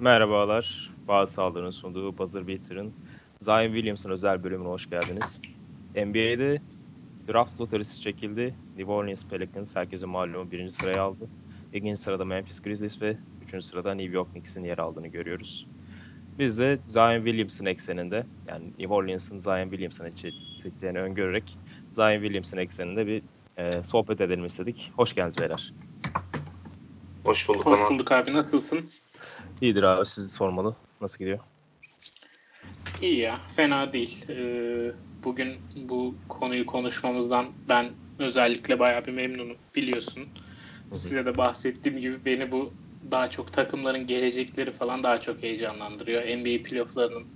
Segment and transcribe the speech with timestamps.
[0.00, 0.90] Merhabalar.
[1.08, 2.92] Bazı sağlığının sunduğu Buzzer Beater'ın
[3.40, 5.42] Zion Williamson özel bölümüne hoş geldiniz.
[5.94, 6.60] NBA'de
[7.28, 8.54] draft lotarisi çekildi.
[8.76, 11.28] New Orleans Pelicans herkese malum birinci sırayı aldı.
[11.72, 15.66] İkinci sırada Memphis Grizzlies ve üçüncü sırada New York Knicks'in yer aldığını görüyoruz.
[16.38, 20.10] Biz de Zion Williamson ekseninde yani New Orleans'ın Zion Williamson'ı
[20.56, 21.58] seçeceğini öngörerek
[21.92, 23.22] Zion Williamson ekseninde bir
[23.56, 24.92] e, sohbet edelim istedik.
[24.96, 25.72] Hoş geldiniz beyler.
[27.24, 27.66] Hoş bulduk.
[27.66, 28.32] Hoş bulduk abi.
[28.32, 28.80] Nasılsın?
[29.60, 30.06] İyidir abi.
[30.06, 30.74] Sizi sormalı.
[31.00, 31.38] Nasıl gidiyor?
[33.02, 33.40] İyi ya.
[33.48, 34.24] Fena değil.
[34.28, 34.92] Ee,
[35.24, 39.56] bugün bu konuyu konuşmamızdan ben özellikle bayağı bir memnunum.
[39.76, 40.28] Biliyorsun.
[40.92, 42.72] Size de bahsettiğim gibi beni bu
[43.10, 46.22] daha çok takımların gelecekleri falan daha çok heyecanlandırıyor.
[46.22, 47.26] NBA playofflarının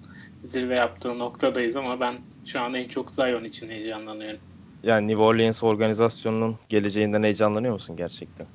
[0.42, 4.40] zirve yaptığı noktadayız ama ben şu an en çok Zion için heyecanlanıyorum.
[4.82, 8.46] Yani New Orleans organizasyonunun geleceğinden heyecanlanıyor musun gerçekten?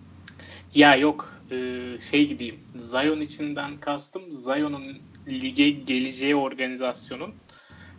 [0.74, 2.60] Ya yok e, şey gideyim.
[2.76, 4.98] Zion içinden kastım Zion'un
[5.28, 7.34] lige geleceği organizasyonun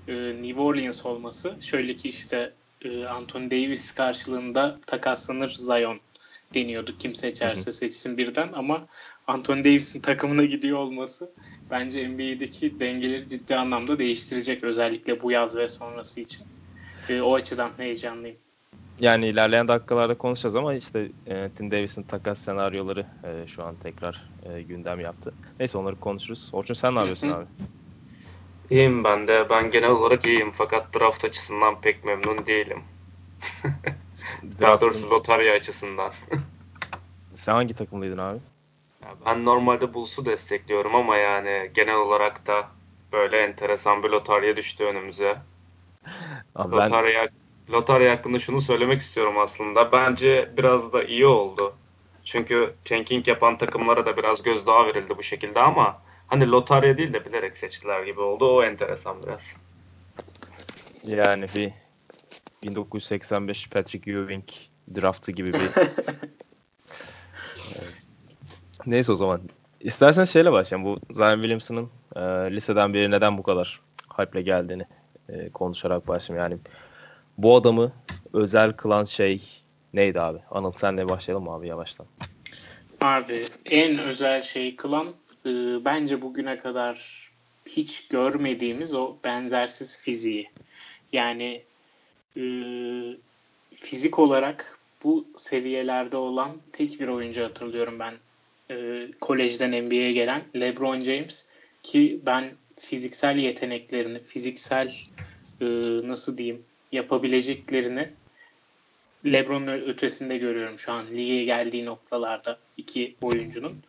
[0.09, 1.57] e, New Orleans olması.
[1.61, 6.01] Şöyle ki işte e, Anthony Davis karşılığında takaslanır Zion
[6.55, 6.95] deniyordu.
[6.99, 8.87] Kim seçerse seçsin birden ama
[9.27, 11.31] Anthony Davis'in takımına gidiyor olması
[11.71, 16.47] bence NBA'deki dengeleri ciddi anlamda değiştirecek özellikle bu yaz ve sonrası için.
[17.09, 18.37] E, o açıdan heyecanlıyım.
[19.01, 24.31] Yani ilerleyen dakikalarda konuşacağız ama işte e, Tim Davis'in takas senaryoları e, şu an tekrar
[24.43, 25.33] e, gündem yaptı.
[25.61, 26.51] Neyse onları konuşuruz.
[26.53, 27.47] Orçun sen ne yapıyorsun abi?
[28.71, 29.47] İyiyim ben de.
[29.51, 32.83] Ben genel olarak iyiyim fakat draft açısından pek memnun değilim.
[34.61, 36.13] Daha doğrusu lotarya açısından.
[37.35, 38.39] sen hangi takımlıydın abi?
[39.03, 42.69] Ya ben normalde Bulls'u destekliyorum ama yani genel olarak da
[43.13, 45.37] böyle enteresan bir lotarya düştü önümüze.
[46.55, 47.29] Abi lotarya ben Lotarya
[47.73, 49.93] hakkında şunu söylemek istiyorum aslında.
[49.93, 51.75] Bence biraz da iyi oldu.
[52.25, 57.25] Çünkü tanking yapan takımlara da biraz gözdağı verildi bu şekilde ama hani lotarya değil de
[57.25, 58.57] bilerek seçtiler gibi oldu.
[58.57, 59.57] O enteresan biraz.
[61.05, 61.73] Yani bir
[62.63, 64.45] 1985 Patrick Ewing
[64.95, 65.61] draftı gibi bir
[68.87, 69.41] Neyse o zaman.
[69.81, 70.93] İstersen şeyle başlayalım.
[70.93, 72.21] Bu Zion Williamson'ın e,
[72.55, 73.81] liseden beri neden bu kadar
[74.19, 74.87] hype'le geldiğini
[75.29, 76.51] e, konuşarak başlayalım.
[76.51, 76.61] Yani
[77.39, 77.93] bu adamı
[78.33, 79.43] özel kılan şey
[79.95, 80.39] neydi abi?
[80.51, 82.07] Anıl senle başlayalım abi yavaştan.
[83.01, 85.07] Abi en özel şey kılan
[85.47, 85.51] e,
[85.85, 87.27] bence bugüne kadar
[87.67, 90.51] hiç görmediğimiz o benzersiz fiziği.
[91.13, 91.63] Yani
[92.37, 92.43] e,
[93.73, 98.15] fizik olarak bu seviyelerde olan tek bir oyuncu hatırlıyorum ben.
[98.71, 101.47] E, kolejden NBA'ye gelen LeBron James
[101.83, 104.93] ki ben fiziksel yeteneklerini, fiziksel
[105.61, 105.67] e,
[106.09, 106.63] nasıl diyeyim
[106.97, 108.09] yapabileceklerini
[109.27, 113.83] LeBron'un ötesinde görüyorum şu an lige geldiği noktalarda iki oyuncunun.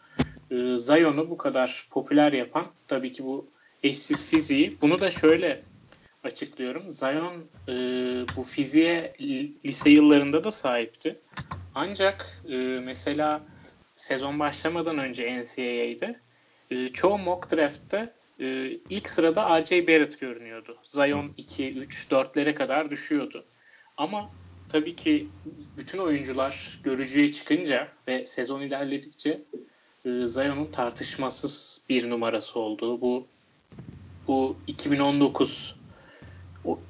[0.52, 3.46] Ee, Zion'u bu kadar popüler yapan tabii ki bu
[3.84, 4.78] eşsiz fiziği.
[4.82, 5.62] Bunu da şöyle
[6.24, 6.92] açıklıyorum.
[6.92, 7.74] Zion e,
[8.36, 9.14] bu fiziğe
[9.66, 11.16] lise yıllarında da sahipti.
[11.76, 13.42] Ancak e, mesela
[13.96, 16.20] sezon başlamadan önce NCAA'de
[16.72, 19.88] e, çoğu mock draft'ta e, ilk sırada R.J.
[19.88, 20.78] Barrett görünüyordu.
[20.84, 23.46] Zion 2, 3, 4'lere kadar düşüyordu.
[23.98, 24.30] Ama
[24.70, 25.28] tabii ki
[25.78, 29.42] bütün oyuncular görücüye çıkınca ve sezon ilerledikçe
[30.06, 33.28] e, Zion'un tartışmasız bir numarası olduğu bu
[34.28, 35.76] bu 2019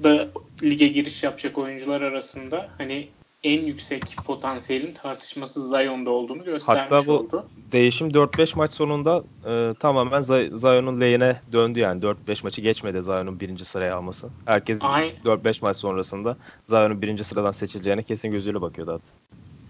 [0.04, 0.28] da
[0.64, 3.10] lige giriş yapacak oyuncular arasında hani
[3.48, 7.46] en yüksek potansiyelin tartışmasız Zion'da olduğunu göstermiş Hatta bu oldu.
[7.72, 10.22] değişim 4-5 maç sonunda e, tamamen
[10.56, 12.02] Zion'un lehine döndü yani.
[12.02, 14.30] 4-5 maçı geçmedi Zion'un birinci sıraya alması.
[14.46, 15.16] Herkes Aynen.
[15.26, 19.12] 4-5 maç sonrasında Zion'un birinci sıradan seçileceğine kesin gözüyle bakıyordu hatta.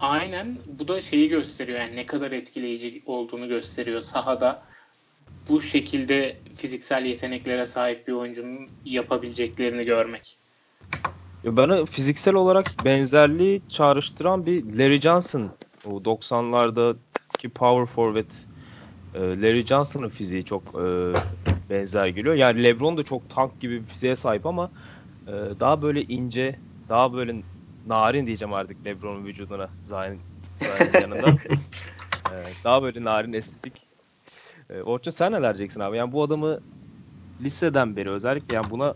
[0.00, 0.56] Aynen.
[0.66, 4.00] Bu da şeyi gösteriyor yani ne kadar etkileyici olduğunu gösteriyor.
[4.00, 4.62] Sahada
[5.48, 10.38] bu şekilde fiziksel yeteneklere sahip bir oyuncunun yapabileceklerini görmek.
[11.44, 15.50] Bana fiziksel olarak benzerliği çağrıştıran bir Larry Johnson.
[15.84, 18.30] O 90'lardaki power forward
[19.14, 20.84] e, Larry Johnson'ın fiziği çok e,
[21.70, 22.34] benzer geliyor.
[22.34, 24.70] Yani LeBron da çok tank gibi bir fiziğe sahip ama
[25.26, 27.42] e, daha böyle ince, daha böyle
[27.84, 30.20] narin diyeceğim artık LeBron'un vücuduna Zion'ın
[31.00, 31.36] yanında.
[32.64, 33.88] daha böyle narin estetik.
[34.84, 35.96] Orçun sen neler diyeceksin abi?
[35.96, 36.60] Yani bu adamı
[37.40, 38.94] liseden beri özellikle yani buna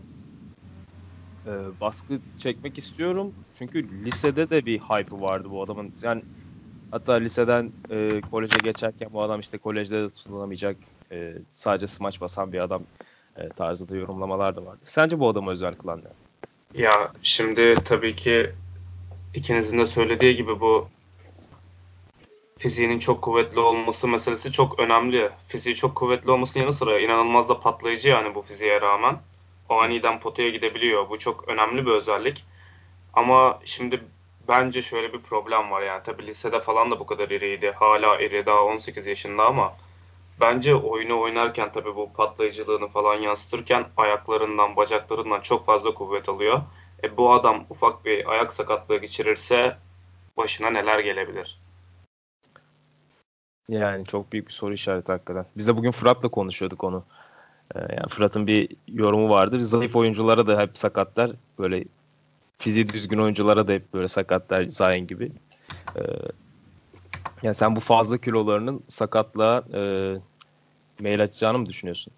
[1.45, 3.33] e, baskı çekmek istiyorum.
[3.53, 5.93] Çünkü lisede de bir hype vardı bu adamın.
[6.03, 6.23] Yani
[6.91, 10.77] hatta liseden e, koleje geçerken bu adam işte kolejde de tutunamayacak
[11.11, 12.83] e, sadece smaç basan bir adam
[13.37, 14.81] e, tarzında yorumlamalar da vardı.
[14.83, 16.09] Sence bu adamı özel kılan ne?
[16.81, 18.51] Ya şimdi tabii ki
[19.33, 20.87] ikinizin de söylediği gibi bu
[22.57, 25.29] fiziğinin çok kuvvetli olması meselesi çok önemli.
[25.47, 29.32] Fiziği çok kuvvetli olmasının yanı sıra inanılmaz da patlayıcı yani bu fiziğe rağmen.
[29.69, 31.09] O aniden potaya gidebiliyor.
[31.09, 32.45] Bu çok önemli bir özellik.
[33.13, 34.03] Ama şimdi
[34.47, 36.03] bence şöyle bir problem var yani.
[36.03, 37.71] Tabii lisede falan da bu kadar iriydi.
[37.71, 39.73] Hala iri daha 18 yaşında ama
[40.41, 46.61] bence oyunu oynarken tabii bu patlayıcılığını falan yansıtırken ayaklarından, bacaklarından çok fazla kuvvet alıyor.
[47.03, 49.77] E bu adam ufak bir ayak sakatlığı geçirirse
[50.37, 51.59] başına neler gelebilir?
[53.69, 55.45] Yani çok büyük bir soru işareti hakikaten.
[55.57, 57.03] Biz de bugün Fırat'la konuşuyorduk onu.
[57.75, 59.59] Ee, yani Fırat'ın bir yorumu vardır.
[59.59, 61.31] Zayıf oyunculara da hep sakatlar.
[61.59, 61.83] Böyle
[62.57, 65.31] fiziği düzgün oyunculara da hep böyle sakatlar Zayn gibi.
[65.95, 66.01] Ee,
[67.43, 69.81] yani sen bu fazla kilolarının sakatlığa e,
[70.99, 72.13] mail açacağını mı düşünüyorsun?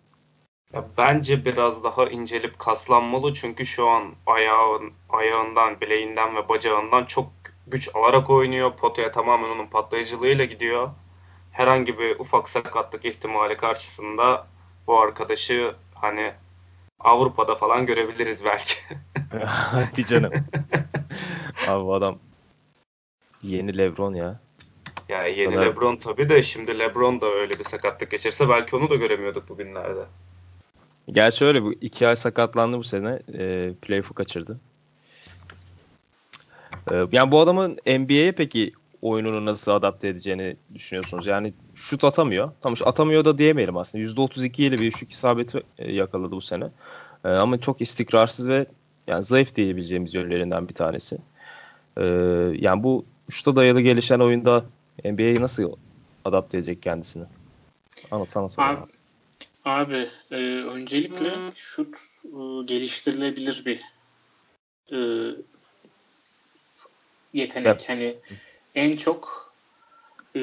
[0.74, 7.28] Ya bence biraz daha incelip kaslanmalı çünkü şu an ayağın, ayağından, bileğinden ve bacağından çok
[7.68, 8.72] güç alarak oynuyor.
[8.78, 10.90] Potaya tamamen onun patlayıcılığıyla gidiyor.
[11.52, 14.48] Herhangi bir ufak sakatlık ihtimali karşısında
[14.88, 16.34] bu arkadaşı hani
[17.00, 18.76] Avrupa'da falan görebiliriz belki.
[19.46, 20.32] Hadi canım.
[21.68, 22.20] Abi bu adam
[23.44, 24.40] yeni Lebron ya.
[25.10, 25.66] Ya yeni kadar...
[25.66, 30.06] Lebron tabii de şimdi Lebron da öyle bir sakatlık geçirse belki onu da göremiyorduk bugünlerde.
[31.12, 33.20] Gerçi öyle bu iki ay sakatlandı bu sene.
[33.34, 34.60] E, playoff'u kaçırdı.
[36.92, 38.72] E, yani bu adamın NBA'ye peki
[39.06, 41.28] oyununu nasıl adapte edeceğini düşünüyorsunuz?
[41.28, 42.52] Yani şut atamıyor.
[42.62, 44.04] Tamam atamıyor da diyemeyelim aslında.
[44.04, 46.70] %32 ile bir şut isabeti e, yakaladı bu sene.
[47.26, 48.66] E, ama çok istikrarsız ve
[49.08, 51.18] yani zayıf diyebileceğimiz yönlerinden bir tanesi.
[51.98, 52.04] E,
[52.60, 54.66] yani bu şuta dayalı gelişen oyunda
[55.04, 55.72] NBA'yi nasıl
[56.26, 57.26] adapte edecek kendisini?
[58.12, 58.68] Anlatsana sonra.
[58.68, 58.92] Abi,
[59.66, 63.82] abi e, öncelikle şut e, geliştirilebilir bir
[64.92, 64.98] e,
[67.34, 67.68] yetenek.
[67.68, 67.90] Evet.
[67.90, 68.16] Hani
[68.76, 69.54] en çok
[70.36, 70.40] e,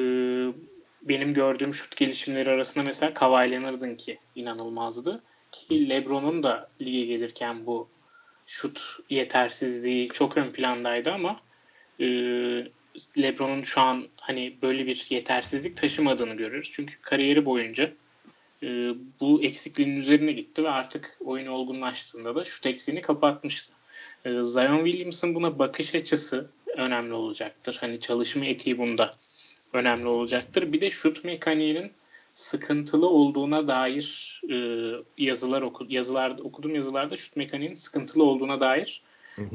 [1.01, 5.23] benim gördüğüm şut gelişimleri arasında mesela Kawhi Leonard'ın ki inanılmazdı.
[5.51, 7.87] Ki LeBron'un da lige gelirken bu
[8.47, 11.39] şut yetersizliği çok ön plandaydı ama
[11.99, 12.05] e,
[13.17, 16.69] LeBron'un şu an hani böyle bir yetersizlik taşımadığını görüyoruz.
[16.73, 17.93] Çünkü kariyeri boyunca
[18.63, 18.67] e,
[19.19, 23.73] bu eksikliğin üzerine gitti ve artık oyun olgunlaştığında da şut eksiğini kapatmıştı.
[24.25, 27.77] E, Zion Williamson buna bakış açısı önemli olacaktır.
[27.81, 29.15] Hani çalışma etiği bunda
[29.73, 30.73] önemli olacaktır.
[30.73, 31.91] Bir de şut mekaniğinin
[32.33, 34.57] sıkıntılı olduğuna dair e,
[35.17, 39.01] yazılar oku, yazılarda okudum yazılarda şut mekaniğinin sıkıntılı olduğuna dair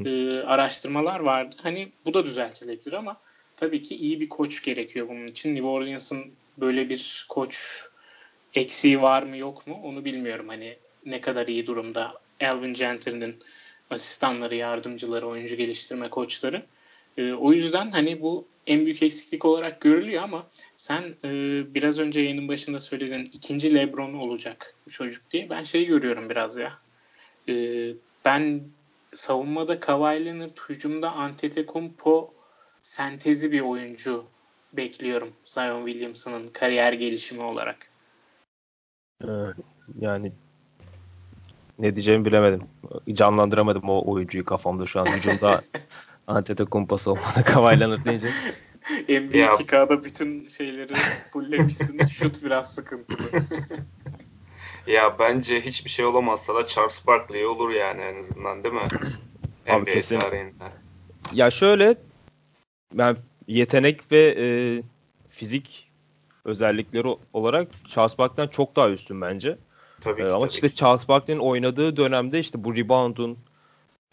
[0.05, 1.55] e, araştırmalar vardı.
[1.63, 3.17] Hani bu da düzeltilebilir ama
[3.57, 5.55] tabii ki iyi bir koç gerekiyor bunun için.
[5.55, 6.25] New Orleans'ın
[6.57, 7.83] böyle bir koç
[8.53, 10.47] eksiği var mı yok mu onu bilmiyorum.
[10.47, 13.35] Hani ne kadar iyi durumda Alvin Gentry'nin
[13.89, 16.63] asistanları, yardımcıları, oyuncu geliştirme koçları.
[17.19, 21.29] E, o yüzden hani bu en büyük eksiklik olarak görülüyor ama sen e,
[21.73, 25.49] biraz önce yayının başında söylediğin ikinci Lebron olacak bu çocuk diye.
[25.49, 26.73] Ben şeyi görüyorum biraz ya.
[27.49, 27.53] E,
[28.25, 28.61] ben
[29.13, 32.33] savunmada Kawhi Leonard, hücumda Antetokounmpo
[32.81, 34.25] sentezi bir oyuncu
[34.73, 37.89] bekliyorum Zion Williamson'ın kariyer gelişimi olarak.
[39.99, 40.31] Yani
[41.79, 42.61] ne diyeceğimi bilemedim.
[43.13, 45.05] Canlandıramadım o oyuncuyu kafamda şu an.
[45.05, 45.61] Hücumda
[46.29, 48.27] Antetokounmpo'su olmadı Kawhi Leonard deyince.
[49.09, 50.93] NBA 2K'da bütün şeyleri
[51.33, 52.05] fulllemişsin.
[52.05, 53.27] Şut biraz sıkıntılı.
[54.87, 58.81] ya bence hiçbir şey olamazsa da Charles Barkley olur yani en azından değil mi?
[59.69, 60.19] Abi NBA kesin.
[60.19, 60.63] tarihinde.
[61.33, 61.95] Ya şöyle
[62.93, 64.45] ben yetenek ve e,
[65.29, 65.91] fizik
[66.45, 69.57] özellikleri olarak Charles Barkley'den çok daha üstün bence.
[70.01, 70.75] Tabii ki, ee, ama tabii işte ki.
[70.75, 73.37] Charles Barkley'nin oynadığı dönemde işte bu rebound'un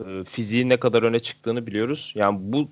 [0.04, 2.12] e, fiziği ne kadar öne çıktığını biliyoruz.
[2.14, 2.68] Yani bu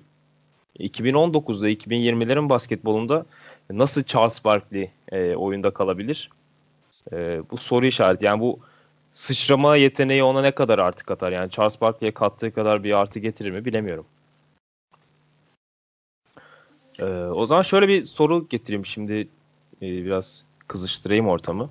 [0.79, 3.25] 2019'da 2020'lerin basketbolunda
[3.69, 6.29] nasıl Charles Barkley e, oyunda kalabilir?
[7.11, 8.25] E, bu soru işareti.
[8.25, 8.59] Yani bu
[9.13, 11.31] sıçrama yeteneği ona ne kadar artı katar?
[11.31, 14.05] Yani Charles Barkley'e kattığı kadar bir artı getirir mi bilemiyorum.
[16.99, 19.27] E, o zaman şöyle bir soru getireyim şimdi
[19.81, 21.69] e, biraz kızıştırayım ortamı.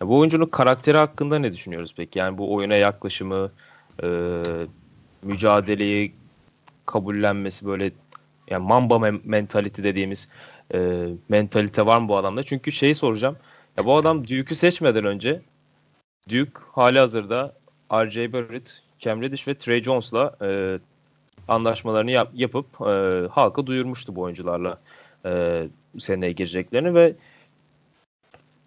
[0.00, 2.18] Ya bu oyuncunun karakteri hakkında ne düşünüyoruz peki?
[2.18, 3.52] Yani bu oyuna yaklaşımı,
[4.02, 4.08] e,
[5.22, 6.12] mücadeleyi
[6.86, 7.92] kabullenmesi böyle
[8.50, 10.28] yani mamba mentality dediğimiz
[10.74, 12.42] e, mentalite var mı bu adamda?
[12.42, 13.36] Çünkü şeyi soracağım.
[13.76, 15.42] Ya bu adam Duke'ü seçmeden önce
[16.28, 17.54] Duke hali hazırda
[17.92, 18.32] R.J.
[18.32, 20.78] Barrett, Cam Reddish ve Trey Jones'la e,
[21.48, 24.78] anlaşmalarını yap, yapıp e, halka duyurmuştu bu oyuncularla
[25.26, 25.62] e,
[25.98, 27.14] seneye gireceklerini ve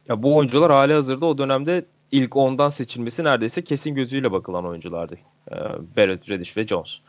[0.07, 5.15] ya bu oyuncular hali hazırda o dönemde ilk ondan seçilmesi neredeyse kesin gözüyle bakılan oyunculardı.
[5.51, 5.55] E,
[5.97, 6.99] Barrett, Reddish ve Jones.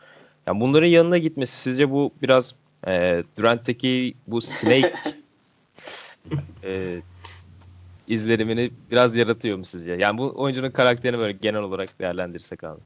[0.47, 2.55] Yani bunların yanına gitmesi sizce bu biraz
[2.87, 4.93] e, Durant'teki bu snake
[6.63, 7.01] e,
[8.07, 9.91] izlenimini biraz yaratıyor mu sizce?
[9.91, 12.81] Yani bu oyuncunun karakterini böyle genel olarak değerlendirsek abi.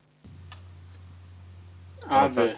[2.09, 2.53] Abi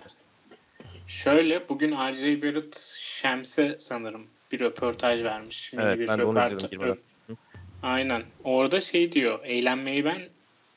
[1.07, 2.41] şöyle bugün R.J.
[2.41, 5.73] Barrett Şems'e sanırım bir röportaj vermiş.
[5.73, 6.97] Evet bir ben de onu izledim.
[7.83, 8.23] Aynen.
[8.43, 9.39] Orada şey diyor.
[9.45, 10.21] Eğlenmeyi ben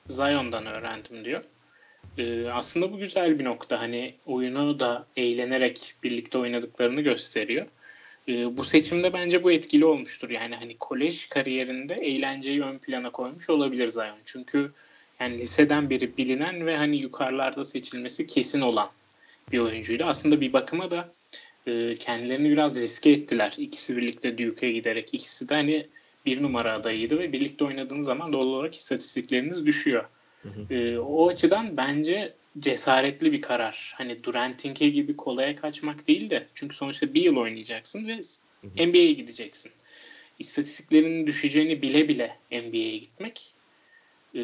[0.08, 1.44] Zion'dan öğrendim diyor.
[2.18, 3.80] Ee, aslında bu güzel bir nokta.
[3.80, 7.66] Hani oyunu da eğlenerek birlikte oynadıklarını gösteriyor.
[8.28, 10.30] Ee, bu seçimde bence bu etkili olmuştur.
[10.30, 14.18] Yani hani kolej kariyerinde eğlenceyi ön plana koymuş olabilir Zion.
[14.24, 14.72] Çünkü
[15.20, 18.88] yani liseden beri bilinen ve hani yukarılarda seçilmesi kesin olan
[19.52, 20.04] bir oyuncuydu.
[20.04, 21.12] Aslında bir bakıma da
[21.66, 23.54] e, kendilerini biraz riske ettiler.
[23.58, 25.08] İkisi birlikte Duke'e giderek.
[25.14, 25.86] İkisi de hani
[26.26, 30.04] bir numara adayıydı ve birlikte oynadığınız zaman doğal olarak istatistikleriniz düşüyor.
[30.42, 30.74] Hı hı.
[30.74, 33.94] E, o açıdan bence cesaretli bir karar.
[33.96, 38.20] Hani Durantinke gibi kolaya kaçmak değil de çünkü sonuçta bir yıl oynayacaksın ve
[38.86, 39.72] NBA'ye gideceksin.
[40.38, 43.52] İstatistiklerinin düşeceğini bile bile NBA'ye gitmek
[44.34, 44.42] e,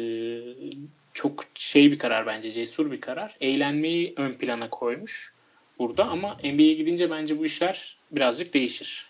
[1.13, 3.37] çok şey bir karar bence cesur bir karar.
[3.41, 5.33] Eğlenmeyi ön plana koymuş
[5.79, 9.06] burada ama NBA'ye gidince bence bu işler birazcık değişir.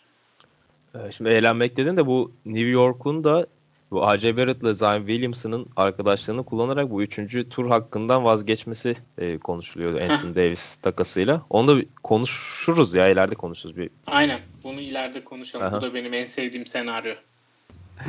[0.96, 3.48] Ee, şimdi eğlenmek dedin de bu New York'un da
[3.92, 4.38] bu A.J.
[4.38, 11.42] Barrett'la Zion Williamson'ın arkadaşlarını kullanarak bu üçüncü tur hakkından vazgeçmesi e, konuşuluyordu Anthony Davis takasıyla.
[11.50, 13.78] Onu da konuşuruz ya ileride konuşuruz.
[13.78, 13.90] Bir...
[14.08, 15.66] Aynen bunu ileride konuşalım.
[15.66, 15.78] Aha.
[15.78, 17.14] Bu da benim en sevdiğim senaryo.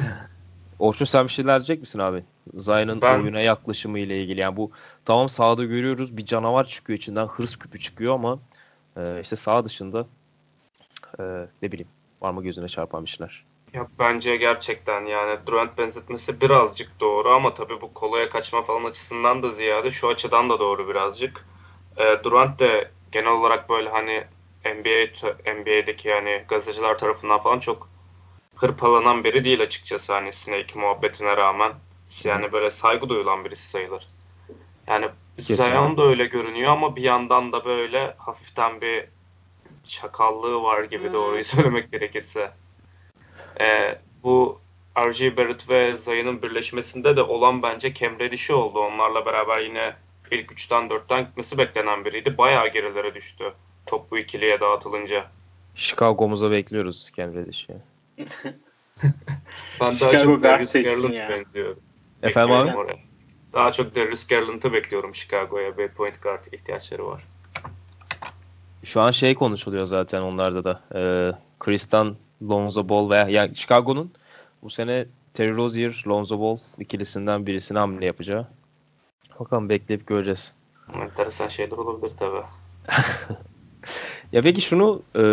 [0.78, 2.22] Orçun sen bir şeyler diyecek misin abi?
[2.56, 3.20] Zion'ın ben...
[3.20, 4.40] oyuna yaklaşımı ile ilgili.
[4.40, 4.70] Yani bu
[5.04, 8.38] tamam sahada görüyoruz bir canavar çıkıyor içinden hırs küpü çıkıyor ama
[8.96, 10.06] e, işte sağ dışında
[11.20, 11.22] e,
[11.62, 11.88] ne bileyim
[12.22, 13.44] var mı gözüne çarpan bir şeyler?
[13.74, 19.42] Ya bence gerçekten yani Durant benzetmesi birazcık doğru ama tabii bu kolaya kaçma falan açısından
[19.42, 21.46] da ziyade şu açıdan da doğru birazcık.
[21.96, 24.24] E, Durant de genel olarak böyle hani
[24.64, 27.88] NBA NBA'deki yani gazeteciler tarafından falan çok
[28.56, 31.72] hırpalanan biri değil açıkçası hani Snake muhabbetine rağmen.
[32.24, 34.06] Yani böyle saygı duyulan birisi sayılır.
[34.86, 35.08] Yani
[35.38, 39.04] Zion da öyle görünüyor ama bir yandan da böyle hafiften bir
[39.88, 42.50] çakallığı var gibi doğruyu söylemek gerekirse.
[43.60, 44.60] Ee, bu
[44.96, 45.36] R.J.
[45.36, 48.78] Barrett ve Zion'ın birleşmesinde de olan bence Cam Reddish'i oldu.
[48.78, 49.94] Onlarla beraber yine
[50.30, 52.38] ilk üçten dörtten gitmesi beklenen biriydi.
[52.38, 53.52] Bayağı gerilere düştü.
[53.86, 55.26] Top bu ikiliye dağıtılınca.
[55.74, 57.74] Chicago'muza bekliyoruz Cam Reddish'i.
[59.80, 61.78] ben daha çok Darius Garland benziyorum.
[62.22, 62.76] Efendim abi?
[62.76, 62.98] Oraya.
[63.52, 65.78] Daha çok Darius Garland'ı bekliyorum Chicago'ya.
[65.78, 67.22] Bir point guard ihtiyaçları var.
[68.88, 70.80] Şu an şey konuşuluyor zaten onlarda da.
[70.94, 74.12] Ee, Kristan Lonzo Ball veya yani Chicago'nun
[74.62, 78.46] bu sene Terry Rozier, Lonzo Ball ikilisinden birisini hamle yapacağı.
[79.40, 80.54] Bakalım bekleyip göreceğiz.
[80.94, 82.36] Enteresan şeyler olabilir tabi.
[84.32, 85.24] ya peki şunu e,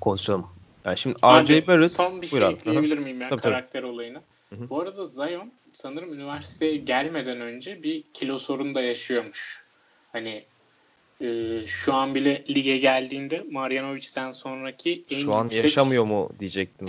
[0.00, 0.46] konuşalım.
[0.84, 1.66] Yani şimdi R.J.
[1.66, 1.92] Barrett...
[1.92, 2.54] Son bir şey abi.
[2.54, 3.92] ekleyebilir miyim ya tabii, karakter tabii.
[3.92, 4.22] olayına?
[4.48, 4.70] Hı-hı.
[4.70, 9.64] Bu arada Zion sanırım üniversiteye gelmeden önce bir kilo sorunu da yaşıyormuş.
[10.12, 10.44] Hani
[11.20, 15.64] e, şu an bile lige geldiğinde Marjanovic'den sonraki en Şu an yüksek...
[15.64, 16.88] yaşamıyor mu diyecektim.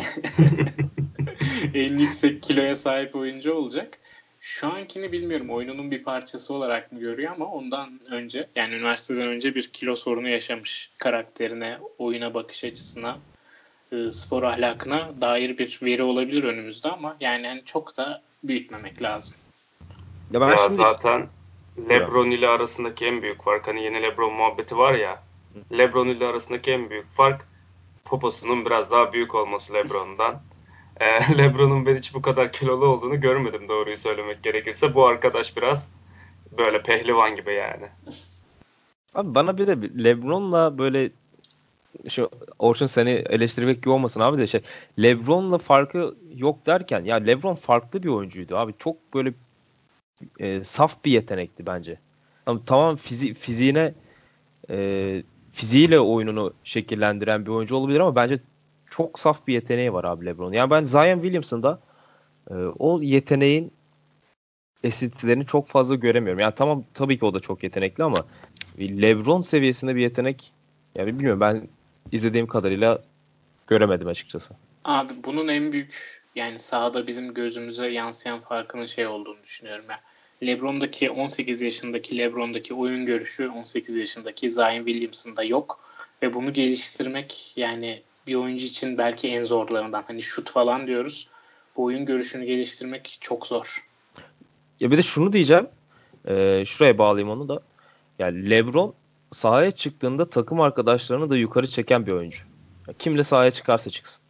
[1.74, 4.00] en yüksek kiloya sahip oyuncu olacak.
[4.42, 9.56] Şu ankini bilmiyorum oyununun bir parçası olarak mı görüyor ama ondan önce yani üniversiteden önce
[9.56, 13.18] bir kilo sorunu yaşamış karakterine, oyuna bakış açısına,
[13.92, 19.36] e, spor ahlakına dair bir veri olabilir önümüzde ama yani, yani çok da büyütmemek lazım.
[20.32, 20.76] Ya, ben ya şimdi...
[20.76, 21.28] zaten
[21.90, 25.24] LeBron ile arasındaki en büyük fark hani yeni LeBron muhabbeti var ya.
[25.72, 27.42] LeBron ile arasındaki en büyük fark
[28.06, 30.42] poposunun biraz daha büyük olması LeBron'dan.
[31.00, 34.96] ee, LeBron'un ben hiç bu kadar kilolu olduğunu görmedim doğruyu söylemek gerekirse.
[34.96, 35.90] Bu arkadaş biraz
[36.58, 37.86] böyle pehlivan gibi yani.
[39.16, 41.12] Abi bana bir de LeBron'la böyle
[42.10, 44.62] şu Orçun seni eleştirmek gibi olmasın abi de şey
[45.02, 48.74] LeBron'la farkı yok derken ya LeBron farklı bir oyuncuydu abi.
[48.80, 49.34] Çok böyle
[50.40, 52.00] e, saf bir yetenekti bence.
[52.46, 53.94] Ama tamam fizi fiziğine
[54.70, 58.40] e, fiziğiyle oyununu şekillendiren bir oyuncu olabilir ama bence
[58.90, 60.54] çok saf bir yeteneği var abi LeBron.
[60.54, 61.80] Yani ben Zion Williamson'da
[62.52, 63.72] e, o yeteneğin
[64.84, 66.40] esintilerini çok fazla göremiyorum.
[66.40, 68.26] Yani tamam tabii ki o da çok yetenekli ama
[68.80, 70.54] LeBron seviyesinde bir yetenek
[70.96, 71.68] yani bilmiyorum ben
[72.12, 73.04] izlediğim kadarıyla
[73.68, 74.54] göremedim açıkçası.
[74.84, 79.86] Abi bunun en büyük yani sahada bizim gözümüze yansıyan farkının şey olduğunu düşünüyorum.
[79.90, 80.00] Yani
[80.44, 85.80] LeBron'daki 18 yaşındaki LeBron'daki oyun görüşü 18 yaşındaki Zion Williamson'da yok
[86.22, 90.04] ve bunu geliştirmek yani bir oyuncu için belki en zorlarından.
[90.08, 91.28] Hani şut falan diyoruz.
[91.76, 93.88] Bu oyun görüşünü geliştirmek çok zor.
[94.80, 95.68] Ya bir de şunu diyeceğim.
[96.28, 97.60] E, şuraya bağlayayım onu da.
[98.20, 98.94] Yani LeBron
[99.32, 102.44] sahaya çıktığında takım arkadaşlarını da yukarı çeken bir oyuncu.
[103.00, 104.24] Kimle sahaya çıkarsa çıksın.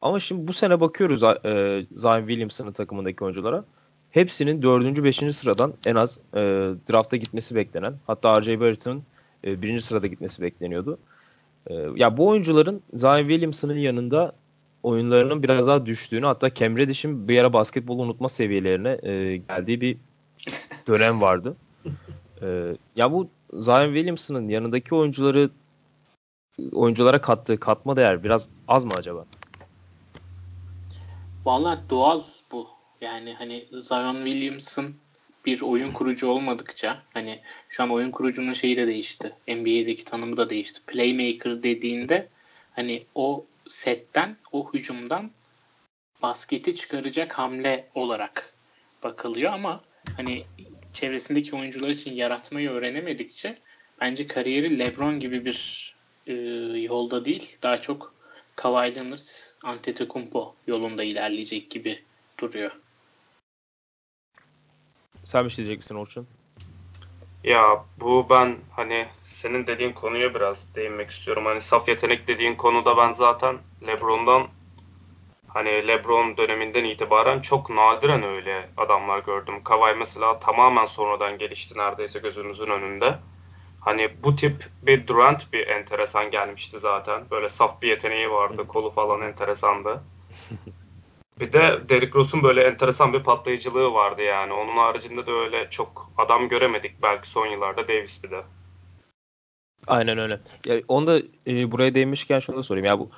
[0.00, 3.64] Ama şimdi bu sene bakıyoruz e, Zion Williamson'ın takımındaki oyunculara.
[4.10, 5.04] Hepsinin 4.
[5.04, 5.36] 5.
[5.36, 6.40] sıradan en az e,
[6.90, 7.94] drafta gitmesi beklenen.
[8.06, 8.60] Hatta R.J.
[8.60, 9.02] Barrett'ın
[9.44, 9.80] e, 1.
[9.80, 10.98] sırada gitmesi bekleniyordu.
[11.66, 14.32] E, ya bu oyuncuların Zion Williamson'ın yanında
[14.82, 19.96] oyunlarının biraz daha düştüğünü hatta Cam Reddish'in bir ara basketbolu unutma seviyelerine e, geldiği bir
[20.88, 21.56] dönem vardı.
[22.42, 25.50] E, ya bu Zion Williamson'ın yanındaki oyuncuları
[26.72, 29.24] oyunculara kattığı katma değer biraz az mı acaba?
[31.44, 32.20] Vallahi doğal
[32.52, 32.79] bu.
[33.00, 34.94] Yani hani Zion Williamson
[35.46, 39.36] bir oyun kurucu olmadıkça hani şu an oyun kurucunun şeyi de değişti.
[39.48, 40.80] NBA'deki tanımı da değişti.
[40.86, 42.28] Playmaker dediğinde
[42.72, 45.30] hani o setten, o hücumdan
[46.22, 48.54] basketi çıkaracak hamle olarak
[49.02, 49.84] bakılıyor ama
[50.16, 50.44] hani
[50.92, 53.58] çevresindeki oyuncular için yaratmayı öğrenemedikçe
[54.00, 55.94] bence kariyeri LeBron gibi bir
[56.26, 56.32] e,
[56.80, 58.14] yolda değil daha çok
[58.56, 59.18] Kawhi Leonard,
[59.62, 62.02] Antetokounmpo yolunda ilerleyecek gibi
[62.38, 62.72] duruyor.
[65.24, 66.28] Sen bir şey diyecek misin Orçun?
[67.44, 71.46] Ya bu ben hani senin dediğin konuya biraz değinmek istiyorum.
[71.46, 74.48] Hani saf yetenek dediğin konuda ben zaten LeBron'dan
[75.48, 79.64] hani LeBron döneminden itibaren çok nadiren öyle adamlar gördüm.
[79.64, 83.18] Kawhi mesela tamamen sonradan gelişti neredeyse gözümüzün önünde.
[83.80, 87.30] Hani bu tip bir Durant bir enteresan gelmişti zaten.
[87.30, 88.66] Böyle saf bir yeteneği vardı.
[88.68, 90.02] Kolu falan enteresandı.
[91.40, 94.52] Bir de Derrick Rose'un böyle enteresan bir patlayıcılığı vardı yani.
[94.52, 98.42] Onun haricinde de öyle çok adam göremedik belki son yıllarda Davis bir de.
[99.86, 100.40] Aynen öyle.
[100.66, 102.86] Ya onu da e, buraya değinmişken şunu da sorayım.
[102.86, 103.10] Ya bu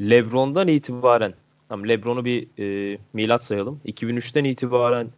[0.00, 1.34] LeBron'dan itibaren
[1.68, 3.80] tamam LeBron'u bir e, milat sayalım.
[3.86, 5.08] 2003'ten itibaren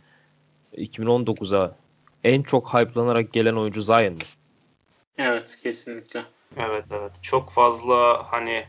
[0.77, 1.77] 2019'a
[2.25, 4.19] en çok hype'lanarak gelen oyuncu Zion mı?
[5.19, 6.23] Evet kesinlikle.
[6.57, 7.13] Evet evet.
[7.23, 8.65] Çok fazla hani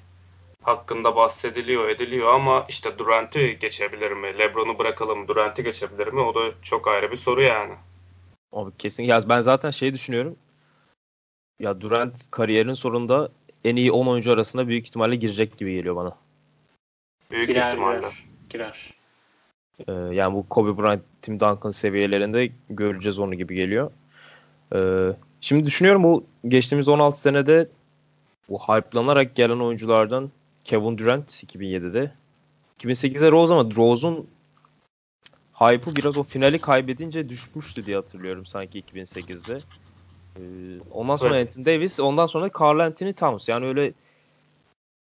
[0.68, 4.40] hakkında bahsediliyor, ediliyor ama işte Durant'i geçebilir mi?
[4.40, 6.20] LeBron'u bırakalım, Durant'i geçebilir mi?
[6.20, 7.74] O da çok ayrı bir soru yani.
[8.54, 9.04] Abi kesin.
[9.04, 10.36] Ya ben zaten şey düşünüyorum.
[11.60, 13.30] Ya Durant kariyerinin sonunda
[13.64, 16.18] en iyi 10 oyuncu arasında büyük ihtimalle girecek gibi geliyor bana.
[17.32, 18.00] Büyük girer, ihtimalle.
[18.00, 18.14] Girer.
[18.50, 18.94] girer.
[19.88, 23.92] Ee, yani bu Kobe Bryant, Tim Duncan seviyelerinde göreceğiz onu gibi geliyor.
[24.76, 25.10] Ee,
[25.42, 27.68] şimdi düşünüyorum bu geçtiğimiz 16 senede
[28.50, 30.32] bu hype'lanarak gelen oyunculardan
[30.66, 32.12] Kevin Durant 2007'de.
[32.80, 34.28] 2008'de Rose ama Rose'un
[35.54, 39.60] hype'ı biraz o finali kaybedince düşmüştü diye hatırlıyorum sanki 2008'de.
[40.38, 40.42] Ee,
[40.92, 41.48] ondan sonra evet.
[41.48, 43.50] Anthony Davis, ondan sonra Carl Anthony Towns.
[43.50, 43.94] Yani öyle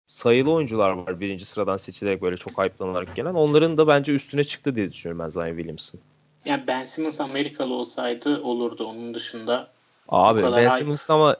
[0.07, 3.33] sayılı oyuncular var birinci sıradan seçilerek böyle çok hype'lanarak gelen.
[3.33, 6.01] Onların da bence üstüne çıktı diye düşünüyorum ben Zion Williamson.
[6.45, 8.85] Yani Ben Simmons Amerikalı olsaydı olurdu.
[8.85, 9.71] Onun dışında
[10.09, 11.37] Abi Ben Simmons ama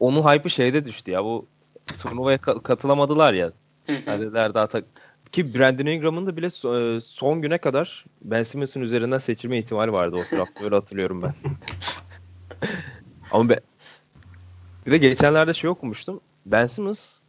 [0.00, 1.24] onun hype'ı şeyde düştü ya.
[1.24, 1.46] Bu
[1.98, 3.52] turnuvaya katılamadılar ya.
[3.88, 4.84] Dediler daha tak
[5.32, 10.16] ki Brandon Ingram'ın da bile e, son güne kadar Ben Simmons'ın üzerinden seçilme ihtimali vardı
[10.16, 10.62] o draft.
[10.62, 11.34] Öyle hatırlıyorum ben.
[13.30, 13.60] Ama be,
[14.86, 16.20] bir de geçenlerde şey okumuştum.
[16.46, 17.20] Ben Simmons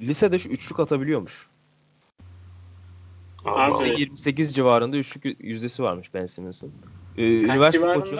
[0.00, 1.48] lisede şu üçlük atabiliyormuş.
[3.44, 4.00] Abi.
[4.00, 6.72] 28 civarında üçlük yüzdesi varmış Ben Simmons'ın.
[7.18, 8.04] Ee, üniversite civarında?
[8.04, 8.16] koçu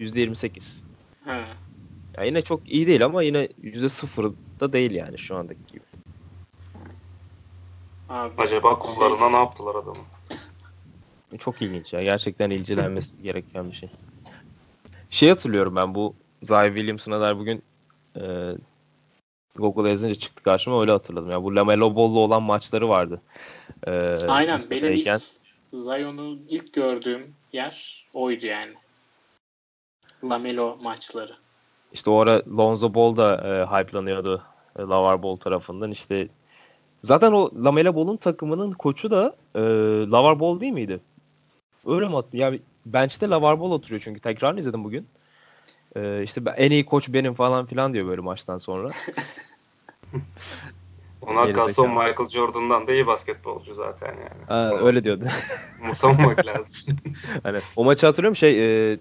[0.00, 0.82] %28.
[1.24, 1.44] Ha.
[2.16, 5.89] Ya yine çok iyi değil ama yine %0 da değil yani şu andaki gibi.
[8.10, 9.32] Abi, Acaba kollarına şey...
[9.32, 9.96] ne yaptılar adamı?
[11.38, 12.02] Çok ilginç ya.
[12.02, 13.90] Gerçekten incelenmesi gereken bir şey.
[15.10, 17.62] Şey hatırlıyorum ben bu Zay Williamson'a dair bugün
[18.16, 18.54] e,
[19.56, 21.30] Google'a yazınca çıktı karşıma öyle hatırladım.
[21.30, 23.22] Ya bu Lamelo Ball'lu olan maçları vardı.
[23.86, 23.90] E,
[24.28, 25.08] Aynen benim ilk
[25.72, 28.74] Zion'u ilk gördüğüm yer oydu yani.
[30.24, 31.36] Lamelo maçları.
[31.92, 34.42] İşte o ara Lonzo Ball da e, hype'lanıyordu
[34.78, 35.90] e, Lavar Ball tarafından.
[35.90, 36.28] İşte
[37.02, 39.60] Zaten o Lamela Ball'un takımının koçu da e,
[40.10, 41.00] Lavar Ball değil miydi?
[41.86, 42.14] Öyle mi?
[42.32, 45.06] Yani bench'te Lavar Ball oturuyor çünkü tekrar izledim bugün.
[45.96, 48.90] E, işte en iyi koç benim falan filan diyor böyle maçtan sonra.
[51.22, 54.44] Ona kalson Michael Jordan'dan da iyi basketbolcu zaten yani.
[54.48, 55.24] Ha, öyle diyordu.
[55.82, 56.72] Musammak lazım.
[57.42, 58.98] hani, o maçı hatırlıyorum şey e,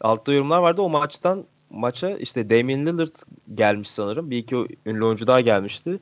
[0.00, 3.16] altta yorumlar vardı o maçtan maça işte Damian Lillard
[3.54, 4.30] gelmiş sanırım.
[4.30, 6.00] Bir iki ünlü oyuncu daha gelmişti.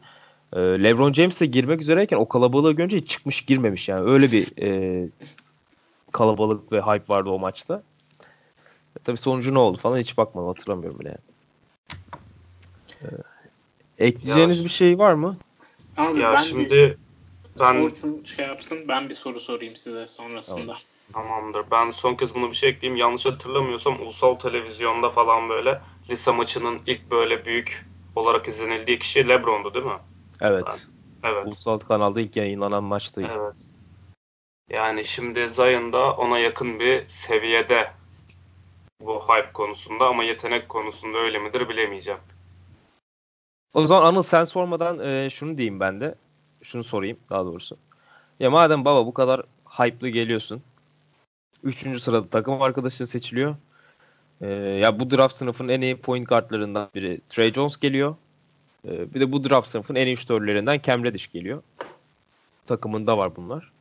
[0.52, 4.10] Ee, LeBron James de girmek üzereyken o kalabalığı görünce hiç çıkmış girmemiş yani.
[4.10, 5.08] Öyle bir e,
[6.12, 7.82] kalabalık ve hype vardı o maçta.
[8.96, 11.08] E, tabii sonucu ne oldu falan hiç bakmadım hatırlamıyorum bile.
[11.08, 11.18] Yani.
[13.98, 15.36] E, ekleyeceğiniz ya, bir şey var mı?
[15.96, 16.96] Abi ya ben şimdi bir,
[17.60, 20.76] ben Orçun şey yapsın ben bir soru sorayım size sonrasında.
[21.12, 21.12] Tamam.
[21.12, 21.64] Tamamdır.
[21.70, 23.00] Ben son kez bunu bir şey ekleyeyim.
[23.00, 27.86] Yanlış hatırlamıyorsam ulusal televizyonda falan böyle lise maçının ilk böyle büyük
[28.16, 29.98] olarak izlenildiği kişi LeBron'du değil mi?
[30.42, 30.88] Evet.
[31.22, 31.46] Ben, evet.
[31.46, 33.20] Ulusal kanalda ilk yayınlanan maçtı.
[33.20, 33.54] Evet.
[34.70, 37.90] Yani şimdi Zion da ona yakın bir seviyede
[39.00, 42.20] bu hype konusunda ama yetenek konusunda öyle midir bilemeyeceğim.
[43.74, 46.14] O zaman Anıl sen sormadan e, şunu diyeyim ben de.
[46.62, 47.76] Şunu sorayım daha doğrusu.
[48.40, 50.62] Ya madem baba bu kadar hype'lı geliyorsun.
[51.62, 53.56] Üçüncü sırada takım arkadaşı seçiliyor.
[54.40, 58.16] Ee, ya bu draft sınıfının en iyi point guardlarından biri Trey Jones geliyor.
[58.88, 61.62] Ee, bir de bu draft sınıfının en iyi şutörlerinden Cam Reddish geliyor.
[62.66, 63.72] Takımında var bunlar.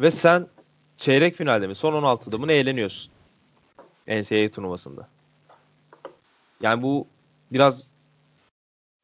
[0.00, 0.46] Ve sen
[0.96, 3.12] çeyrek finalde mi son 16'da mı ne eğleniyorsun?
[4.08, 5.08] NCAA turnuvasında.
[6.60, 7.06] Yani bu
[7.52, 7.90] biraz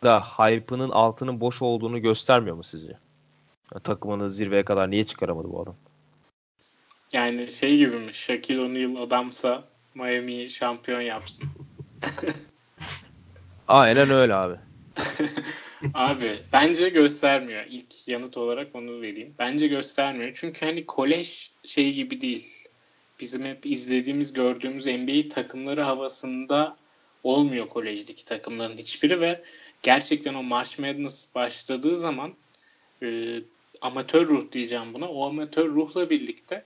[0.02, 2.98] da hype'ının altının boş olduğunu göstermiyor mu sizce?
[3.74, 5.74] Ya, takımını zirveye kadar niye çıkaramadı bu adam?
[7.12, 8.14] Yani şey gibi mi?
[8.14, 11.48] Shaquille O'Neal adamsa Miami'yi şampiyon yapsın.
[13.68, 14.56] Aynen öyle abi.
[15.94, 17.64] abi bence göstermiyor.
[17.70, 19.34] İlk yanıt olarak onu vereyim.
[19.38, 20.30] Bence göstermiyor.
[20.34, 22.46] Çünkü hani kolej şey gibi değil.
[23.20, 26.76] Bizim hep izlediğimiz, gördüğümüz NBA takımları havasında
[27.24, 29.42] olmuyor kolejdeki takımların hiçbiri ve
[29.82, 32.34] gerçekten o March Madness başladığı zaman
[33.02, 33.38] e,
[33.80, 35.08] amatör ruh diyeceğim buna.
[35.08, 36.64] O amatör ruhla birlikte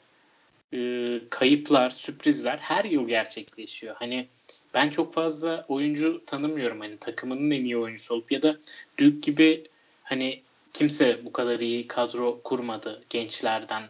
[0.73, 3.97] e, kayıplar, sürprizler her yıl gerçekleşiyor.
[3.99, 4.27] Hani
[4.75, 8.57] ben çok fazla oyuncu tanımıyorum hani takımının en iyi oyuncusu olup ya da
[8.99, 9.65] Duke gibi
[10.03, 13.83] hani kimse bu kadar iyi kadro kurmadı gençlerden.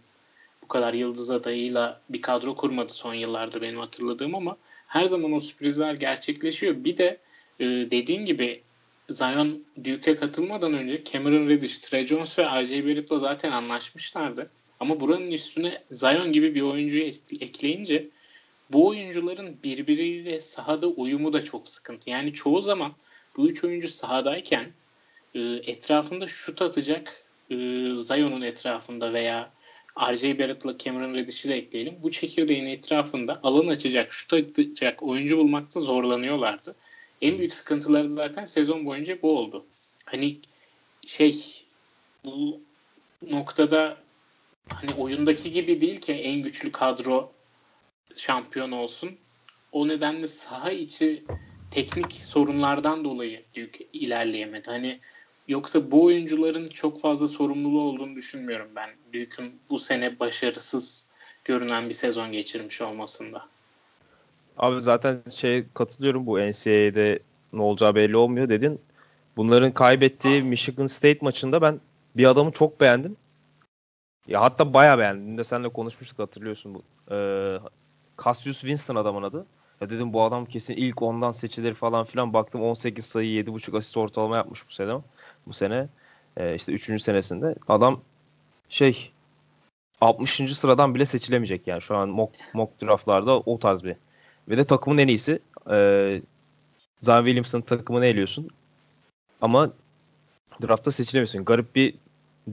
[0.62, 4.56] Bu kadar yıldız adayıyla bir kadro kurmadı son yıllarda benim hatırladığım ama
[4.86, 6.84] her zaman o sürprizler gerçekleşiyor.
[6.84, 7.18] Bir de
[7.60, 8.62] e, dediğin gibi
[9.08, 12.84] Zion Duke'e katılmadan önce Cameron Reddish, Trey Jones ve R.J.
[12.84, 14.50] Barrett'la zaten anlaşmışlardı.
[14.80, 17.04] Ama buranın üstüne Zion gibi bir oyuncuyu
[17.40, 18.08] ekleyince
[18.72, 22.10] bu oyuncuların birbiriyle sahada uyumu da çok sıkıntı.
[22.10, 22.92] Yani çoğu zaman
[23.36, 24.72] bu üç oyuncu sahadayken
[25.34, 27.54] e, etrafında şut atacak e,
[27.98, 29.52] Zion'un etrafında veya
[30.00, 30.38] R.J.
[30.38, 31.96] Barrett'la Cameron Reddish'i de ekleyelim.
[32.02, 36.74] Bu çekirdeğin etrafında alan açacak, şut atacak oyuncu bulmakta zorlanıyorlardı.
[37.22, 39.64] En büyük sıkıntıları zaten sezon boyunca bu oldu.
[40.04, 40.38] Hani
[41.06, 41.62] şey
[42.24, 42.60] bu
[43.30, 44.03] noktada
[44.68, 47.32] hani oyundaki gibi değil ki en güçlü kadro
[48.16, 49.10] şampiyon olsun.
[49.72, 51.24] O nedenle saha içi
[51.70, 54.70] teknik sorunlardan dolayı Duke ilerleyemedi.
[54.70, 55.00] Hani
[55.48, 58.90] yoksa bu oyuncuların çok fazla sorumluluğu olduğunu düşünmüyorum ben.
[59.12, 61.08] Duke'un bu sene başarısız
[61.44, 63.46] görünen bir sezon geçirmiş olmasında.
[64.58, 67.18] Abi zaten şey katılıyorum bu NCAA'de
[67.52, 68.80] ne olacağı belli olmuyor dedin.
[69.36, 71.80] Bunların kaybettiği Michigan State maçında ben
[72.16, 73.16] bir adamı çok beğendim.
[74.28, 75.38] Ya hatta bayağı beğendim.
[75.38, 76.82] De senle konuşmuştuk hatırlıyorsun bu.
[77.14, 77.58] Ee,
[78.24, 79.46] Cassius Winston adamın adı.
[79.80, 82.32] Ya dedim bu adam kesin ilk ondan seçilir falan filan.
[82.32, 84.98] Baktım 18 sayı 7.5 asist ortalama yapmış bu sene.
[85.46, 85.88] Bu sene
[86.36, 87.02] e, işte 3.
[87.02, 87.54] senesinde.
[87.68, 88.00] Adam
[88.68, 89.12] şey
[90.00, 90.58] 60.
[90.58, 91.82] sıradan bile seçilemeyecek yani.
[91.82, 93.96] Şu an mock, mock draftlarda o tarz bir.
[94.48, 95.38] Ve de takımın en iyisi.
[95.70, 96.22] E,
[97.00, 98.50] Zion Williamson takımını eliyorsun.
[99.40, 99.72] Ama
[100.62, 101.44] draftta seçilemiyorsun.
[101.44, 101.94] Garip bir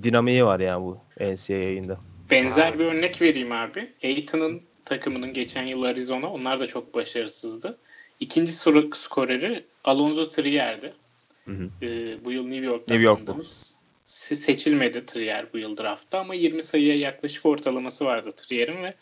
[0.04, 1.98] dinamiği var yani bu NCAA'inde.
[2.32, 3.92] Benzer bir örnek vereyim abi.
[4.04, 7.78] Aiton'un takımının geçen yıl Arizona onlar da çok başarısızdı.
[8.20, 10.94] İkinci soru skoreri Alonzo Trier'di.
[11.46, 11.70] Hı hı.
[11.82, 13.36] Ee, bu yıl New York'ta New York'ta.
[14.06, 18.94] seçilmedi Trier bu yıl draftta ama 20 sayıya yaklaşık ortalaması vardı Trier'in ve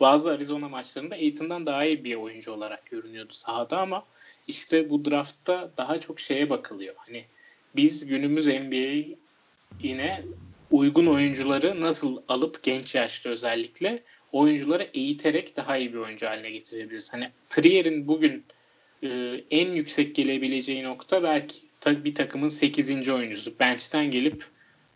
[0.00, 4.04] bazı Arizona maçlarında Aiton'dan daha iyi bir oyuncu olarak görünüyordu sahada ama
[4.46, 6.94] işte bu draftta daha çok şeye bakılıyor.
[6.96, 7.24] Hani
[7.76, 9.16] biz günümüz NBA
[9.80, 10.22] yine
[10.70, 14.02] uygun oyuncuları nasıl alıp genç yaşta özellikle
[14.32, 17.14] oyuncuları eğiterek daha iyi bir oyuncu haline getirebiliriz.
[17.14, 18.44] Hani Trier'in bugün
[19.02, 19.08] e,
[19.50, 23.08] en yüksek gelebileceği nokta belki bir takımın 8.
[23.08, 23.52] oyuncusu.
[23.60, 24.44] Bench'ten gelip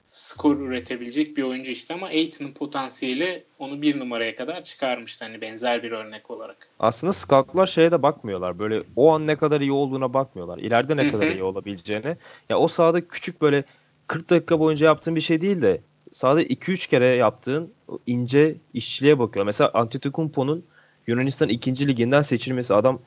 [0.07, 5.83] skor üretebilecek bir oyuncu işte ama Aiton'un potansiyeli onu bir numaraya kadar çıkarmıştı hani benzer
[5.83, 6.69] bir örnek olarak.
[6.79, 8.59] Aslında scoutlar şeye de bakmıyorlar.
[8.59, 10.59] Böyle o an ne kadar iyi olduğuna bakmıyorlar.
[10.59, 12.17] İleride ne kadar iyi olabileceğine.
[12.49, 13.65] Ya o sahada küçük böyle
[14.13, 15.81] 40 dakika boyunca yaptığın bir şey değil de
[16.13, 17.73] sahada 2-3 kere yaptığın
[18.07, 19.47] ince işçiliğe bakıyor.
[19.47, 20.65] Mesela Antetokounmpo'nun
[21.07, 21.89] Yunanistan 2.
[21.89, 23.01] liginden seçilmesi adam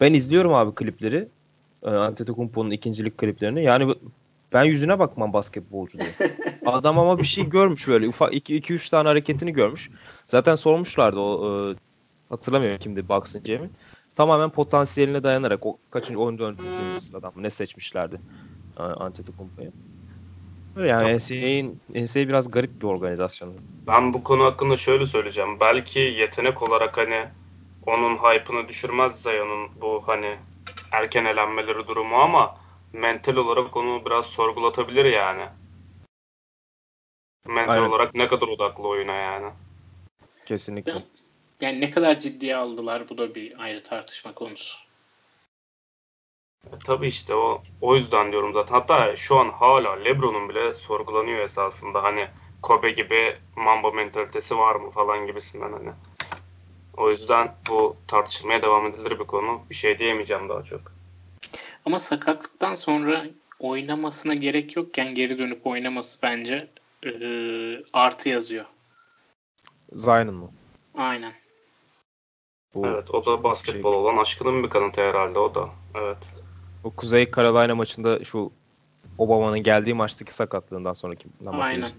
[0.00, 1.28] ben izliyorum abi klipleri.
[1.82, 3.64] E, Antetokounmpo'nun ikincilik kliplerini.
[3.64, 3.94] Yani
[4.52, 6.10] ben yüzüne bakmam basketbolcu diye.
[6.66, 8.08] Adam ama bir şey görmüş böyle.
[8.08, 9.90] Ufak 2-3 tane hareketini görmüş.
[10.26, 11.76] Zaten sormuşlardı o e,
[12.28, 13.70] hatırlamıyorum kimdi Bucks'ın Cem'i.
[14.16, 16.60] Tamamen potansiyeline dayanarak o kaçıncı 14.
[16.98, 18.20] sıradan ne seçmişlerdi
[18.78, 19.70] e, Antetokounmpo'yu.
[20.76, 23.54] Yani NCAA'nin NCAA biraz garip bir organizasyon.
[23.86, 25.60] Ben bu konu hakkında şöyle söyleyeceğim.
[25.60, 27.28] Belki yetenek olarak hani
[27.86, 30.36] onun hype'ını düşürmez Zion'un bu hani
[30.92, 32.56] erken elenmeleri durumu ama
[32.92, 35.44] mental olarak onu biraz sorgulatabilir yani.
[37.46, 37.88] Mental Aynen.
[37.88, 39.50] olarak ne kadar odaklı oyuna yani.
[40.46, 40.94] Kesinlikle.
[41.60, 44.78] Yani ne kadar ciddiye aldılar bu da bir ayrı tartışma konusu.
[46.84, 48.74] Tabii işte o o yüzden diyorum zaten.
[48.74, 52.02] Hatta şu an hala LeBron'un bile sorgulanıyor esasında.
[52.02, 52.28] Hani
[52.62, 55.90] Kobe gibi Mamba mentalitesi var mı falan gibisinden hani.
[56.96, 59.60] O yüzden bu tartışılmaya devam edilir bir konu.
[59.70, 60.80] Bir şey diyemeyeceğim daha çok.
[61.86, 63.26] Ama sakatlıktan sonra
[63.60, 66.68] oynamasına gerek yokken geri dönüp oynaması bence
[67.06, 67.10] e,
[67.92, 68.64] artı yazıyor.
[69.92, 70.50] Zion'ın mı?
[70.94, 71.32] Aynen.
[72.74, 74.00] Bu evet o da basketbol şey...
[74.00, 75.68] olan aşkının bir kanıtı herhalde o da.
[75.94, 76.18] Evet.
[76.84, 78.52] O Kuzey Carolina maçında şu
[79.18, 81.90] Obama'nın geldiği maçtaki sakatlığından sonraki Aynen.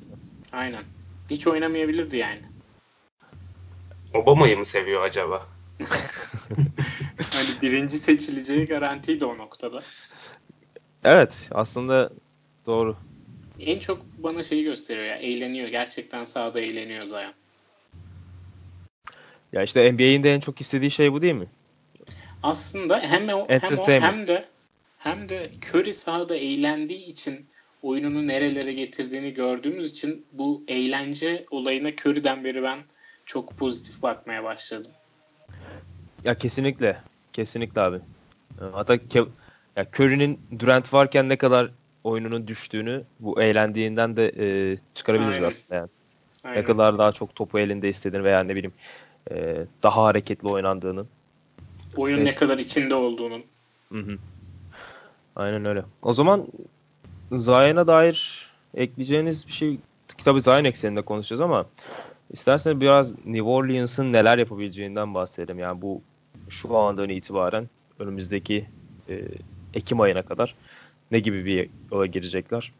[0.51, 0.83] Aynen.
[1.29, 2.41] Hiç oynamayabilirdi yani.
[4.13, 5.47] Obama'yı mı seviyor acaba?
[7.33, 9.79] hani birinci seçileceği garantiydi o noktada.
[11.03, 12.09] Evet aslında
[12.65, 12.95] doğru.
[13.59, 15.67] En çok bana şeyi gösteriyor ya eğleniyor.
[15.67, 17.33] Gerçekten sahada eğleniyor Zion.
[19.53, 21.47] Ya işte NBA'in de en çok istediği şey bu değil mi?
[22.43, 24.45] Aslında hem o hem, o, hem de
[25.03, 27.47] hem de Curry sahada eğlendiği için
[27.81, 32.79] oyununu nerelere getirdiğini gördüğümüz için bu eğlence olayına Curry'den beri ben
[33.25, 34.91] çok pozitif bakmaya başladım.
[36.23, 36.97] Ya kesinlikle.
[37.33, 37.97] Kesinlikle abi.
[38.71, 39.25] Hatta Kev
[39.75, 41.71] ya Curry'nin Durant varken ne kadar
[42.03, 45.47] oyununun düştüğünü bu eğlendiğinden de e, çıkarabiliriz Aynen.
[45.47, 45.89] aslında yani.
[46.43, 46.61] Aynen.
[46.61, 48.73] Ne kadar daha çok topu elinde istediğini veya ne bileyim
[49.31, 51.07] e, daha hareketli oynandığının.
[51.97, 52.31] Oyun Neyse.
[52.31, 53.43] ne kadar içinde olduğunun.
[53.91, 54.17] Hı hı.
[55.35, 55.83] Aynen öyle.
[56.01, 56.47] O zaman
[57.31, 59.77] Zion'a dair ekleyeceğiniz bir şey
[60.25, 61.65] tabii Zion ekseninde konuşacağız ama
[62.31, 65.59] isterseniz biraz New Orleans'ın neler yapabileceğinden bahsedelim.
[65.59, 66.01] Yani bu
[66.49, 68.65] şu andan itibaren önümüzdeki
[69.09, 69.21] e,
[69.73, 70.55] Ekim ayına kadar
[71.11, 72.71] ne gibi bir yola girecekler?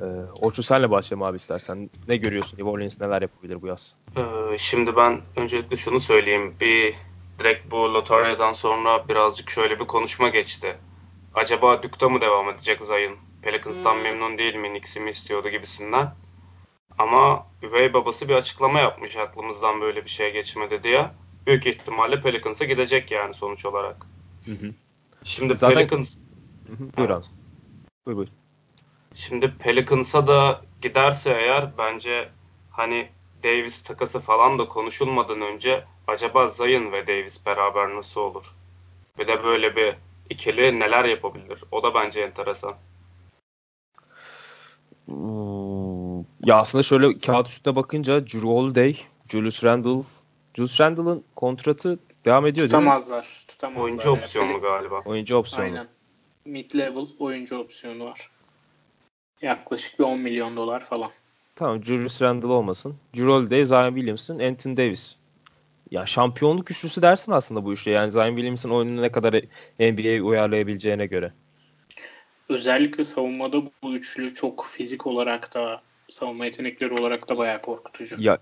[0.00, 0.04] E,
[0.40, 1.90] Orçun senle başlayalım abi istersen.
[2.08, 2.58] Ne görüyorsun?
[2.58, 3.94] New Orleans neler yapabilir bu yaz?
[4.16, 4.22] Ee,
[4.58, 6.54] şimdi ben öncelikle şunu söyleyeyim.
[6.60, 6.94] Bir
[7.38, 10.76] direkt bu lotaryadan sonra birazcık şöyle bir konuşma geçti.
[11.34, 13.16] Acaba Duke'da mı devam edecek Zayn?
[13.42, 14.68] Pelicans'tan memnun değil mi?
[14.68, 16.14] Knicks'i mi istiyordu gibisinden.
[16.98, 21.10] Ama üvey babası bir açıklama yapmış aklımızdan böyle bir şey geçmedi diye.
[21.46, 24.06] Büyük ihtimalle Pelicans'a gidecek yani sonuç olarak.
[24.44, 24.74] Hı hı.
[25.24, 25.76] Şimdi Zaten...
[25.76, 26.14] Pelicans...
[26.66, 26.96] Hı hı.
[26.96, 27.30] Buyur evet.
[28.06, 28.28] Buyur buyur.
[29.14, 32.28] Şimdi Pelicans'a da giderse eğer bence
[32.70, 33.08] hani
[33.44, 38.54] Davis takası falan da konuşulmadan önce acaba Zayn ve Davis beraber nasıl olur?
[39.18, 39.94] Bir de böyle bir
[40.30, 41.64] ikili neler yapabilir?
[41.72, 42.72] O da bence enteresan.
[45.06, 48.96] Hmm, ya aslında şöyle kağıt üstüne bakınca Drew Holiday,
[49.28, 50.04] Julius Randle,
[50.54, 53.46] Julius Randle'ın kontratı devam ediyor tutamazlar, değil mi?
[53.48, 53.82] Tutamazlar.
[53.84, 55.02] Oyuncu opsiyonu galiba.
[55.04, 55.64] Oyuncu opsiyonu.
[55.64, 55.88] Aynen.
[56.44, 58.30] Mid level oyuncu opsiyonu var.
[59.42, 61.10] Yaklaşık bir 10 milyon dolar falan.
[61.56, 62.96] Tamam Julius Randle olmasın.
[63.16, 65.16] Drew Holiday, Zion Williamson, Anthony Davis.
[65.90, 67.90] Ya şampiyonluk üçlüsü dersin aslında bu üçlü.
[67.90, 69.34] Yani Zion Williamson oyununu ne kadar
[69.78, 71.32] NBA'ye uyarlayabileceğine göre.
[72.48, 78.16] Özellikle savunmada bu üçlü çok fizik olarak da savunma yetenekleri olarak da bayağı korkutucu.
[78.18, 78.38] Ya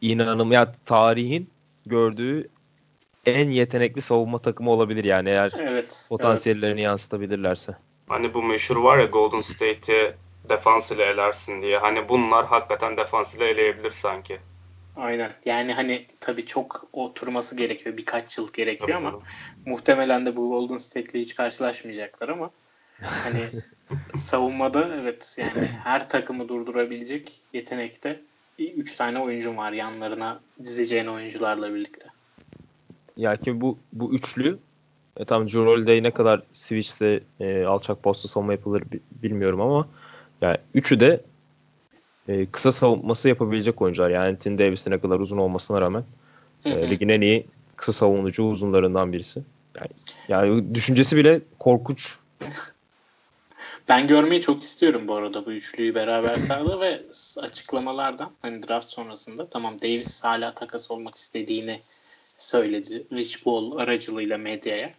[0.00, 1.50] inanım ya tarihin
[1.86, 2.48] gördüğü
[3.26, 6.84] en yetenekli savunma takımı olabilir yani eğer evet, potansiyellerini evet.
[6.84, 7.76] yansıtabilirlerse.
[8.08, 10.14] Hani bu meşhur var ya Golden State'i
[10.48, 11.78] defans ile elersin diye.
[11.78, 14.38] Hani bunlar hakikaten defans ile eleyebilir sanki.
[14.96, 15.32] Aynen.
[15.44, 17.96] Yani hani tabii çok oturması gerekiyor.
[17.96, 19.70] Birkaç yıl gerekiyor tabii, ama tabii.
[19.70, 22.50] muhtemelen de bu Golden State'le hiç karşılaşmayacaklar ama
[23.00, 23.42] hani
[24.16, 28.20] savunmada evet yani her takımı durdurabilecek yetenekte
[28.58, 32.08] 3 tane oyuncum var yanlarına dizeceğin oyuncularla birlikte.
[33.16, 34.58] Ya ki bu bu üçlü
[35.16, 38.82] e, tam Holiday ne kadar switch'te e, alçak posta savunma yapılır
[39.22, 39.88] bilmiyorum ama
[40.40, 41.20] yani üçü de
[42.28, 44.10] e, kısa savunması yapabilecek oyuncular.
[44.10, 46.04] Yani Tim Davis'in ne kadar uzun olmasına rağmen
[46.64, 49.42] E, ligin en iyi kısa savunucu uzunlarından birisi.
[49.76, 49.88] Yani,
[50.28, 52.16] yani düşüncesi bile korkunç.
[53.88, 57.02] Ben görmeyi çok istiyorum bu arada bu üçlüyü beraber sahada ve
[57.40, 61.80] açıklamalardan hani draft sonrasında tamam Davis hala takas olmak istediğini
[62.36, 64.90] söyledi Rich Paul aracılığıyla medyaya.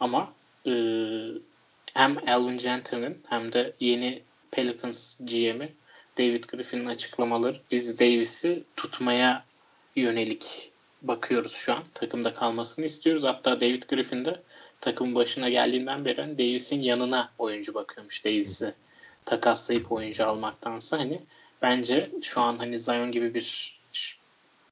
[0.00, 0.32] Ama
[0.66, 0.72] e,
[1.94, 5.72] hem Alvin Gentry'nin hem de yeni Pelicans GM'i
[6.18, 9.44] David Griffin'in açıklamaları biz Davis'i tutmaya
[9.96, 10.72] yönelik
[11.02, 11.84] bakıyoruz şu an.
[11.94, 13.24] Takımda kalmasını istiyoruz.
[13.24, 14.42] Hatta David Griffin de
[14.80, 18.24] takımın başına geldiğinden beri hani Davis'in yanına oyuncu bakıyormuş.
[18.24, 18.74] Davis'i
[19.24, 21.20] takaslayıp oyuncu almaktansa hani
[21.62, 23.78] bence şu an hani Zion gibi bir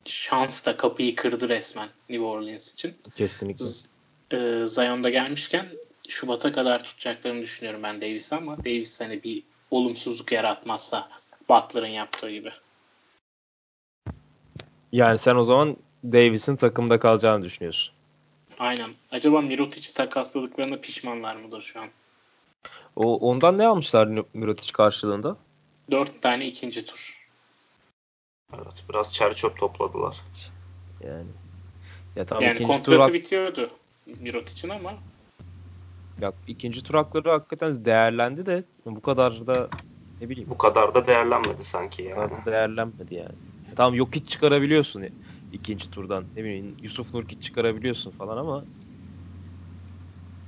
[0.04, 2.94] şans da kapıyı kırdı resmen New Orleans için.
[3.16, 3.64] Kesinlikle.
[3.64, 3.86] Z-
[4.32, 5.68] e, Zion'da gelmişken
[6.08, 11.08] Şubat'a kadar tutacaklarını düşünüyorum ben Davis ama Davis hani bir olumsuzluk yaratmazsa
[11.48, 12.52] Butler'ın yaptığı gibi.
[14.92, 17.94] Yani sen o zaman Davis'in takımda kalacağını düşünüyorsun.
[18.58, 18.90] Aynen.
[19.12, 21.88] Acaba Mirotic'i takasladıklarında pişmanlar mıdır şu an?
[22.96, 25.36] O, ondan ne almışlar Mirotic karşılığında?
[25.90, 27.22] Dört tane ikinci tur.
[28.54, 30.16] Evet biraz çer çöp topladılar.
[31.00, 31.26] Yani
[32.16, 33.68] ya tamam, yani ikinci kontratı tur bitiyordu
[34.20, 34.94] Mirotic'in ama
[36.20, 39.68] ya ikinci tur hakları hakikaten değerlendi de bu kadar da
[40.22, 40.50] ne bileyim.
[40.50, 42.14] Bu kadar da değerlenmedi sanki yani.
[42.14, 43.36] Kadar da değerlenmedi yani.
[43.76, 45.08] Tamam yok hiç çıkarabiliyorsun
[45.50, 46.26] ikinci turdan.
[46.36, 48.66] Ne bileyim Yusuf Nurkic çıkarabiliyorsun falan ama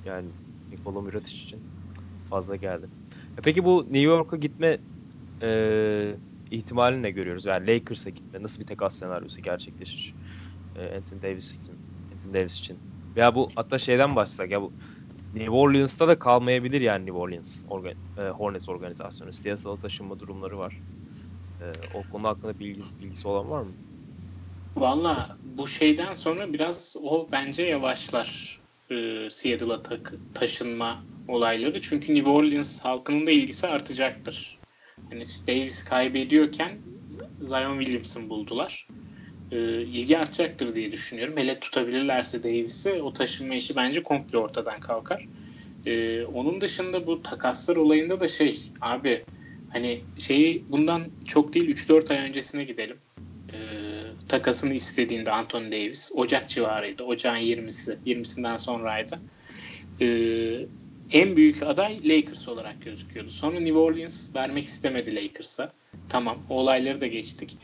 [0.05, 0.33] yani
[0.71, 1.63] Nikola Mirotic için
[2.25, 2.89] fazla geldi.
[3.39, 4.79] E peki bu New York'a gitme
[5.43, 6.19] e,
[6.51, 7.45] ihtimalini ne görüyoruz?
[7.45, 10.17] Yani Lakers'a gitme nasıl bir takas senaryosu gerçekleşir?
[10.77, 11.81] E, Anthony Davis için.
[12.13, 12.81] Anthony Davis için.
[13.17, 14.75] Veya bu hatta şeyden başlasak ya bu
[15.35, 19.33] New Orleans'ta da kalmayabilir yani New Orleans organ, e, Hornets organizasyonu.
[19.33, 20.81] Siyasal taşınma durumları var.
[21.61, 23.73] E, o konu hakkında bilgi, bilgisi olan var mı?
[24.77, 30.01] Valla bu şeyden sonra biraz o bence yavaşlar e, Seattle'a ta-
[30.35, 31.81] taşınma olayları.
[31.81, 34.59] Çünkü New Orleans halkının da ilgisi artacaktır.
[35.11, 36.83] Hani Davis kaybediyorken
[37.41, 38.89] Zion Williamson buldular.
[39.53, 41.37] E, ilgi artacaktır diye düşünüyorum.
[41.37, 45.27] Hele tutabilirlerse Davis'i o taşınma işi bence komple ortadan kalkar.
[45.87, 49.25] E, onun dışında bu takaslar olayında da şey abi
[49.69, 52.97] hani şeyi bundan çok değil 3-4 ay öncesine gidelim.
[53.53, 53.59] E,
[54.29, 57.03] takasını istediğinde Anthony Davis Ocak civarıydı.
[57.03, 59.19] Ocağın 20'si 20'sinden sonraydı.
[60.01, 60.07] E,
[61.11, 63.31] en büyük aday Lakers olarak gözüküyordu.
[63.31, 65.73] Sonra New Orleans vermek istemedi Lakers'a.
[66.09, 67.57] Tamam olayları da geçtik.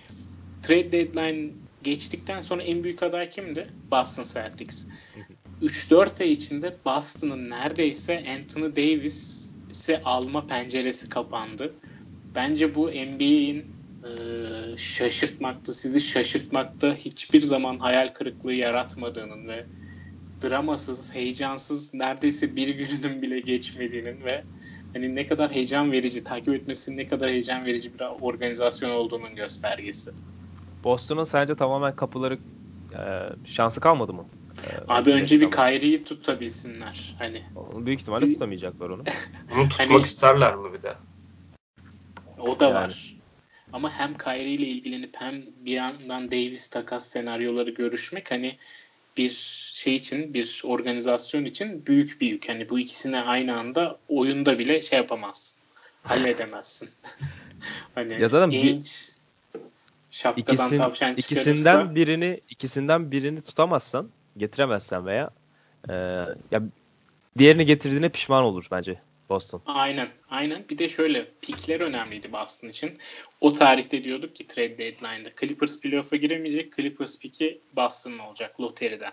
[0.63, 1.51] Trade deadline
[1.83, 3.69] geçtikten sonra en büyük aday kimdi?
[3.91, 4.87] Boston Celtics.
[5.63, 11.75] 3-4 ay içinde Boston'ın neredeyse Anthony Davis'i alma penceresi kapandı.
[12.35, 13.65] Bence bu NBA'in
[14.05, 19.67] e, şaşırtmakta, sizi şaşırtmakta hiçbir zaman hayal kırıklığı yaratmadığının ve
[20.43, 24.45] dramasız, heyecansız neredeyse bir gününün bile geçmediğinin ve
[24.93, 30.11] hani ne kadar heyecan verici, takip etmesinin ne kadar heyecan verici bir organizasyon olduğunun göstergesi.
[30.85, 32.39] Boston'un sence tamamen kapıları
[32.95, 33.01] e,
[33.45, 34.27] şansı kalmadı mı?
[34.65, 37.15] E, Abi önce bir Kyrie'yi tutabilsinler.
[37.19, 37.43] Hani
[37.75, 38.33] büyük ihtimalle bir...
[38.33, 39.03] tutamayacaklar onu.
[39.55, 40.03] Onu tutmak hani...
[40.03, 40.95] isterler mi bir de?
[42.39, 42.75] O da yani.
[42.75, 43.17] var.
[43.73, 48.57] Ama hem Kyrie ile ilgilenip hem bir yandan Davis takas senaryoları görüşmek hani
[49.17, 49.31] bir
[49.73, 52.49] şey için bir organizasyon için büyük bir yük.
[52.49, 55.61] Hani bu ikisine aynı anda oyunda bile şey yapamazsın.
[56.03, 56.91] Halledemezsin.
[57.95, 59.11] hani ya zaten bir,
[60.11, 65.31] şapkadan İkisin, tavşan ikisinden birini ikisinden birini tutamazsan, getiremezsen veya
[65.89, 65.95] e,
[66.51, 66.63] ya
[67.39, 69.63] diğerini getirdiğine pişman olur bence Boston.
[69.67, 70.09] Aynen.
[70.31, 70.65] Aynen.
[70.71, 72.99] Bir de şöyle pikler önemliydi Boston için.
[73.41, 76.77] O tarihte diyorduk ki trade deadline'da Clippers playoff'a giremeyecek.
[76.77, 79.13] Clippers piki Boston'ın olacak loteriden.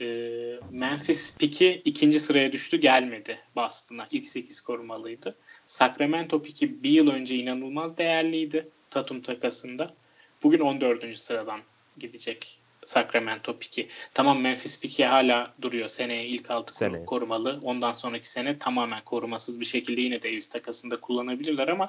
[0.00, 4.08] ee, Memphis piki ikinci sıraya düştü gelmedi Boston'a.
[4.10, 5.36] İlk 8 korumalıydı.
[5.66, 9.94] Sacramento piki bir yıl önce inanılmaz değerliydi Tatum takasında.
[10.42, 11.18] Bugün 14.
[11.18, 11.60] sıradan
[11.98, 13.88] gidecek Sacramento piki.
[14.14, 15.88] Tamam Memphis piki hala duruyor.
[15.88, 17.04] Seneye ilk altı Seneye.
[17.04, 17.60] korumalı.
[17.62, 21.88] Ondan sonraki sene tamamen korumasız bir şekilde yine Davis takasında kullanabilirler ama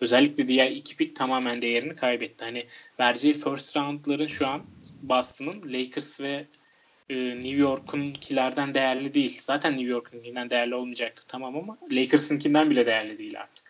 [0.00, 2.44] özellikle diğer iki pik tamamen değerini kaybetti.
[2.44, 2.66] Hani
[3.00, 4.62] vereceği first roundların şu an
[5.02, 6.46] Boston'ın Lakers ve
[7.10, 9.38] e, New York'unkilerden değerli değil.
[9.40, 13.69] Zaten New York'unkinden değerli olmayacaktı tamam ama Lakers'ınkinden bile değerli değil artık.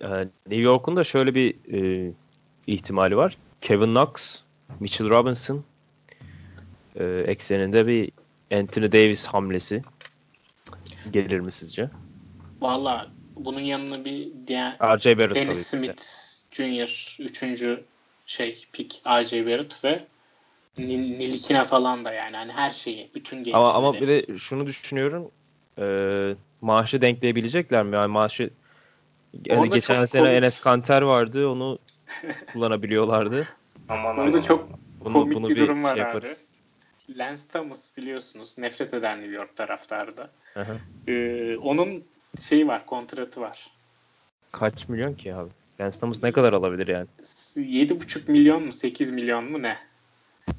[0.00, 0.08] Ee,
[0.46, 2.10] New York'un da şöyle bir e,
[2.66, 3.36] ihtimali var.
[3.60, 4.40] Kevin Knox
[4.80, 5.64] Mitchell Robinson
[6.96, 8.12] e, ekseninde bir
[8.52, 9.82] Anthony Davis hamlesi
[11.12, 11.90] gelir mi sizce?
[12.60, 15.18] Valla bunun yanına bir diğer R.J.
[15.18, 16.02] Barrett Dennis Smith
[16.50, 17.16] Jr.
[17.20, 17.84] üçüncü
[18.26, 19.46] şey pick R.J.
[19.46, 20.04] Barrett ve
[20.78, 23.56] Nilikina falan da yani hani her şeyi bütün gençleri.
[23.56, 25.30] Ama, ama bir de şunu düşünüyorum
[25.78, 25.86] e,
[26.60, 27.96] maaşı denkleyebilecekler mi?
[27.96, 28.50] Yani maaşı
[29.46, 30.38] yani geçen sene komik.
[30.38, 31.78] Enes Kanter vardı onu
[32.52, 33.48] kullanabiliyorlardı.
[33.88, 34.68] Aman Burada çok
[35.04, 36.26] bunu, komik bunu bir, bir durum var şey abi.
[37.10, 40.30] Lance Thomas biliyorsunuz nefret eden New York taraftarı da.
[41.08, 42.04] Ee, onun
[42.40, 43.70] şeyi var, kontratı var.
[44.52, 45.50] Kaç milyon ki abi?
[45.80, 47.06] Lance Thomas ne kadar alabilir yani?
[47.22, 49.78] 7,5 milyon mu 8 milyon mu ne?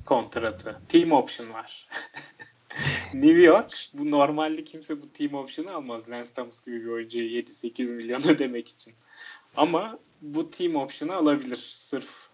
[0.05, 0.81] Kontratı.
[0.89, 1.87] Team option var.
[3.13, 6.09] New York bu normalde kimse bu team option'ı almaz.
[6.09, 8.93] Lance Thomas gibi bir oyuncuya 7-8 milyon ödemek için.
[9.57, 11.73] Ama bu team option'ı alabilir.
[11.75, 12.29] Sırf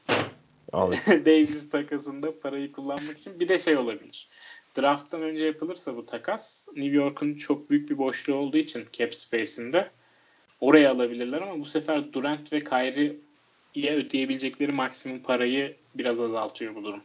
[1.25, 3.39] Davis takasında parayı kullanmak için.
[3.39, 4.27] Bir de şey olabilir.
[4.77, 9.89] drafttan önce yapılırsa bu takas New York'un çok büyük bir boşluğu olduğu için cap space'inde
[10.61, 17.01] oraya alabilirler ama bu sefer Durant ve Kyrie'ye ödeyebilecekleri maksimum parayı biraz azaltıyor bu durum.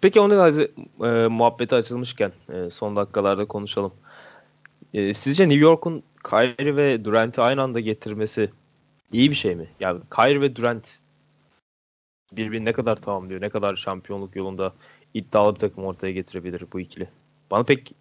[0.00, 0.62] Peki da
[1.08, 3.92] e, muhabbeti açılmışken e, son dakikalarda konuşalım.
[4.94, 8.50] E, sizce New York'un Kyrie ve Durant'i aynı anda getirmesi
[9.12, 9.68] iyi bir şey mi?
[9.80, 10.98] Yani Kyrie ve Durant
[12.32, 14.72] birbirini ne kadar tamamlıyor, ne kadar şampiyonluk yolunda
[15.14, 17.08] iddialı bir takım ortaya getirebilir bu ikili.
[17.50, 17.94] Bana pek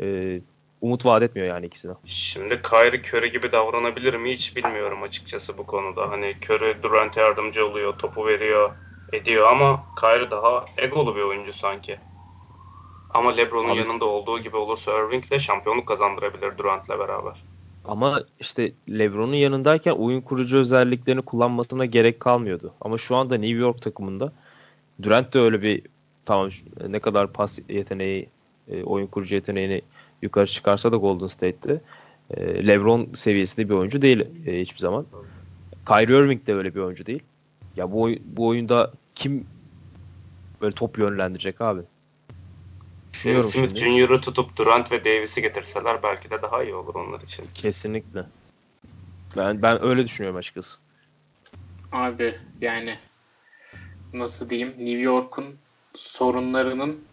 [0.00, 0.40] e,
[0.80, 1.92] umut vaat etmiyor yani ikisine.
[2.04, 6.10] Şimdi Kyrie Curry gibi davranabilir mi hiç bilmiyorum açıkçası bu konuda.
[6.10, 8.70] Hani Curry Durant'e yardımcı oluyor, topu veriyor,
[9.12, 11.98] ediyor ama Kyrie daha egolu bir oyuncu sanki.
[13.14, 17.42] Ama LeBron'un yanında olduğu gibi olursa Irving de şampiyonluk kazandırabilir Durant'le beraber.
[17.84, 22.72] Ama işte LeBron'un yanındayken oyun kurucu özelliklerini kullanmasına gerek kalmıyordu.
[22.80, 24.32] Ama şu anda New York takımında
[25.02, 25.82] Durant de öyle bir
[26.24, 26.48] tamam
[26.88, 28.28] ne kadar pas yeteneği,
[28.68, 29.82] e, oyun kurucu yeteneğini
[30.22, 31.80] yukarı çıkarsa da Golden State'te
[32.30, 35.06] e, LeBron seviyesinde bir oyuncu değil e, hiçbir zaman.
[35.88, 37.22] Kyrie Irving de öyle bir oyuncu değil.
[37.76, 39.46] Ya bu bu oyunda kim
[40.60, 41.82] böyle top yönlendirecek abi?
[43.12, 47.44] Düşünüyorum Smith Jr.'ı tutup Durant ve Davis'i getirseler belki de daha iyi olur onlar için.
[47.54, 48.24] Kesinlikle.
[49.36, 50.78] Ben ben öyle düşünüyorum açıkçası.
[51.92, 52.98] Abi yani
[54.12, 55.56] nasıl diyeyim New York'un
[55.94, 57.04] sorunlarının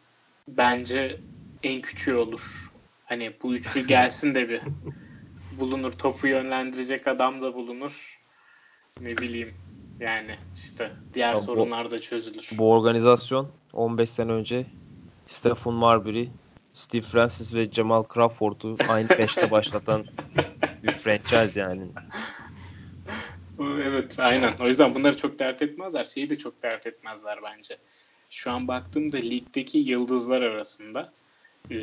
[0.48, 1.22] bence
[1.64, 2.72] en küçüğü olur.
[3.06, 4.62] Hani bu üçlü gelsin de bir
[5.52, 5.92] bulunur.
[5.92, 8.20] Topu yönlendirecek adam da bulunur.
[9.02, 9.54] Ne bileyim
[10.00, 12.50] yani işte diğer ya sorunlar da çözülür.
[12.52, 14.66] Bu organizasyon 15 sene önce
[15.28, 16.28] Stephen Marbury,
[16.74, 20.06] Steve Francis ve Jamal Crawford'u aynı beşte başlatan
[20.84, 21.88] bir franchise yani.
[23.60, 24.54] Evet aynen.
[24.62, 26.04] O yüzden bunları çok dert etmezler.
[26.04, 27.78] Şeyi de çok dert etmezler bence.
[28.30, 31.14] Şu an baktığımda ligdeki yıldızlar arasında
[31.72, 31.78] e,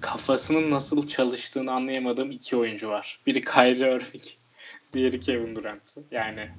[0.00, 3.20] kafasının nasıl çalıştığını anlayamadığım iki oyuncu var.
[3.26, 4.24] Biri Kyrie Irving,
[4.92, 5.96] diğeri Kevin Durant.
[6.10, 6.50] Yani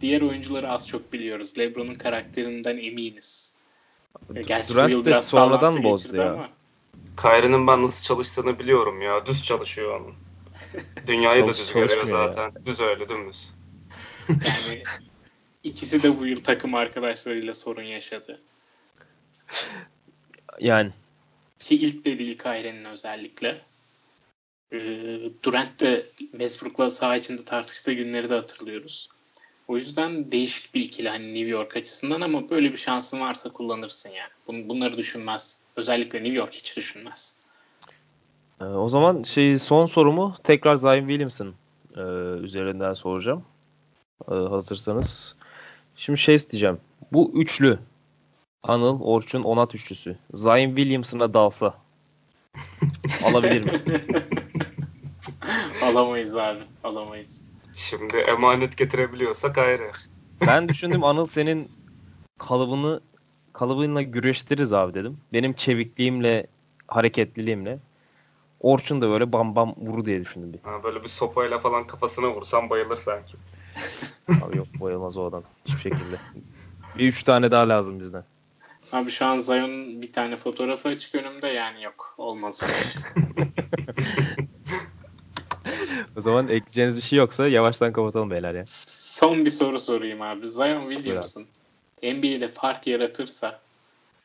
[0.00, 1.58] diğer oyuncuları az çok biliyoruz.
[1.58, 3.54] LeBron'un karakterinden eminiz.
[4.46, 6.32] Gerçi Durant bu yıl biraz sonradan bozdu ya.
[6.32, 6.48] Ama.
[7.16, 9.26] Kyrie'nin ben nasıl çalıştığını biliyorum ya.
[9.26, 10.14] Düz çalışıyor onun.
[11.06, 12.42] Dünyayı da düz görüyor zaten.
[12.42, 12.66] Ya.
[12.66, 13.50] Düz öyle dümdüz.
[14.28, 14.82] Yani
[15.62, 18.40] ikisi de bu yıl takım arkadaşlarıyla sorun yaşadı.
[20.60, 20.90] Yani
[21.58, 23.60] ki ilk de değil Kyrie'nin özellikle.
[24.72, 24.78] Ee,
[25.42, 29.08] Durant de Westbrook'la saha içinde tartıştığı günleri de hatırlıyoruz.
[29.68, 34.10] O yüzden değişik bir ikili hani New York açısından ama böyle bir şansın varsa kullanırsın
[34.10, 34.30] yani.
[34.48, 35.58] Bun, bunları düşünmez.
[35.76, 37.36] Özellikle New York hiç düşünmez.
[38.60, 41.54] Ee, o zaman şey son sorumu tekrar Zion Williamson
[41.96, 42.00] e,
[42.42, 43.44] üzerinden soracağım.
[44.30, 45.36] E, hazırsanız.
[45.96, 46.78] Şimdi şey isteyeceğim.
[47.12, 47.78] Bu üçlü
[48.62, 50.16] Anıl, Orçun, Onat üçlüsü.
[50.34, 51.74] Zion Williamson'a dalsa
[53.24, 53.70] alabilir mi?
[55.82, 56.60] Alamayız abi.
[56.84, 57.45] Alamayız.
[57.76, 59.90] Şimdi emanet getirebiliyorsak ayrı.
[60.46, 61.70] Ben düşündüm Anıl senin
[62.38, 63.00] kalıbını
[63.52, 65.18] kalıbınla güreştiririz abi dedim.
[65.32, 66.46] Benim çevikliğimle,
[66.88, 67.78] hareketliliğimle.
[68.60, 70.52] Orçun da böyle bam bam vuru diye düşündüm.
[70.52, 70.58] Bir.
[70.58, 73.36] Ha, böyle bir sopayla falan kafasına vursam bayılır sanki.
[74.42, 75.42] Abi yok bayılmaz o adam.
[75.66, 76.16] Hiçbir şekilde.
[76.98, 78.24] Bir üç tane daha lazım bizden.
[78.92, 82.14] Abi şu an Zion bir tane fotoğrafı açık önümde yani yok.
[82.18, 82.60] Olmaz
[86.16, 88.64] o zaman ekleyeceğiniz bir şey yoksa yavaştan kapatalım beyler ya.
[88.66, 90.48] Son bir soru sorayım abi.
[90.48, 91.46] Zion Williamson
[92.02, 93.60] NBA'de fark yaratırsa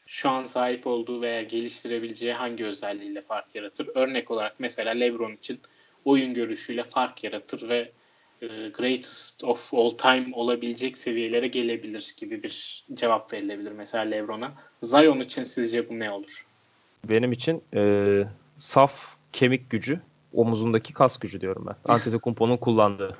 [0.07, 3.89] şu an sahip olduğu veya geliştirebileceği hangi özelliğiyle fark yaratır?
[3.95, 5.59] Örnek olarak mesela LeBron için
[6.05, 7.91] oyun görüşüyle fark yaratır ve
[8.41, 14.53] e, greatest of all time olabilecek seviyelere gelebilir gibi bir cevap verilebilir mesela LeBron'a.
[14.82, 16.45] Zion için sizce bu ne olur?
[17.09, 18.24] Benim için e,
[18.57, 20.01] saf kemik gücü,
[20.34, 21.93] omuzundaki kas gücü diyorum ben.
[21.93, 23.17] Antetokounmpo'nun kullandığı.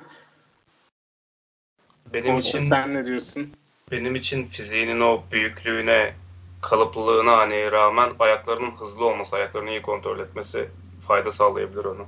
[2.12, 3.52] Benim için sen ne diyorsun?
[3.90, 6.14] Benim için fiziğinin o büyüklüğüne,
[6.60, 10.68] kalıplılığına hani rağmen ayaklarının hızlı olması, ayaklarını iyi kontrol etmesi
[11.06, 12.06] fayda sağlayabilir ona.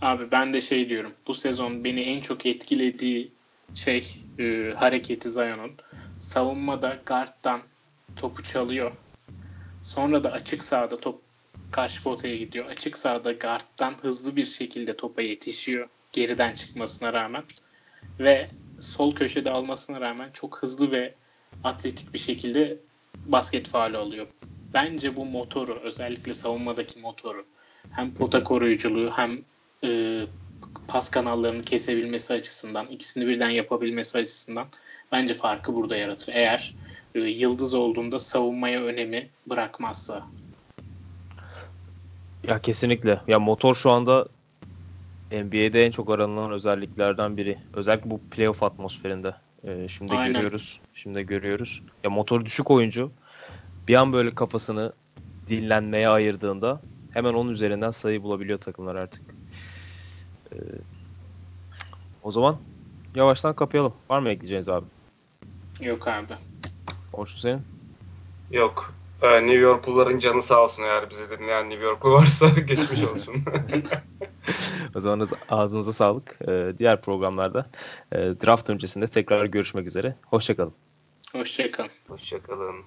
[0.00, 1.12] Abi ben de şey diyorum.
[1.26, 3.32] Bu sezon beni en çok etkilediği
[3.74, 5.72] şey e, hareketi Zion'un.
[6.18, 7.60] Savunmada guard'dan
[8.16, 8.92] topu çalıyor.
[9.82, 11.27] Sonra da açık sahada top
[11.70, 12.66] karşı potaya gidiyor.
[12.66, 15.88] Açık sahada guard'dan hızlı bir şekilde topa yetişiyor.
[16.12, 17.44] Geriden çıkmasına rağmen.
[18.20, 18.48] Ve
[18.80, 21.14] sol köşede almasına rağmen çok hızlı ve
[21.64, 22.78] atletik bir şekilde
[23.26, 24.26] basket faali alıyor.
[24.74, 27.44] Bence bu motoru özellikle savunmadaki motoru
[27.90, 29.42] hem pota koruyuculuğu hem
[29.84, 30.22] e,
[30.88, 34.66] pas kanallarını kesebilmesi açısından, ikisini birden yapabilmesi açısından
[35.12, 36.32] bence farkı burada yaratır.
[36.32, 36.74] Eğer
[37.14, 40.26] e, yıldız olduğunda savunmaya önemi bırakmazsa.
[42.48, 43.20] Ya kesinlikle.
[43.26, 44.28] Ya motor şu anda
[45.30, 47.58] NBA'de en çok aranılan özelliklerden biri.
[47.72, 49.34] Özellikle bu playoff atmosferinde.
[49.64, 50.32] Ee, şimdi Aynen.
[50.32, 50.80] görüyoruz.
[50.94, 51.82] Şimdi görüyoruz.
[52.04, 53.10] Ya motor düşük oyuncu
[53.88, 54.92] bir an böyle kafasını
[55.48, 56.80] dinlenmeye ayırdığında
[57.10, 59.22] hemen onun üzerinden sayı bulabiliyor takımlar artık.
[60.52, 60.56] Ee,
[62.22, 62.58] o zaman
[63.14, 63.94] yavaştan kapayalım.
[64.10, 64.86] Var mı ekleyeceğiniz abi?
[65.80, 66.34] Yok abi.
[67.12, 67.62] Orçun senin?
[68.50, 68.94] Yok.
[69.22, 73.36] Ee, New Yorkluların canı sağ olsun eğer bizi dinleyen New Yorklu varsa geçmiş olsun.
[74.96, 76.38] o zaman ağzınıza sağlık.
[76.48, 77.66] Ee, diğer programlarda
[78.12, 80.14] e, draft öncesinde tekrar görüşmek üzere.
[80.26, 80.72] Hoşçakalın.
[81.32, 81.90] Hoşçakalın.
[82.08, 82.84] Hoşçakalın.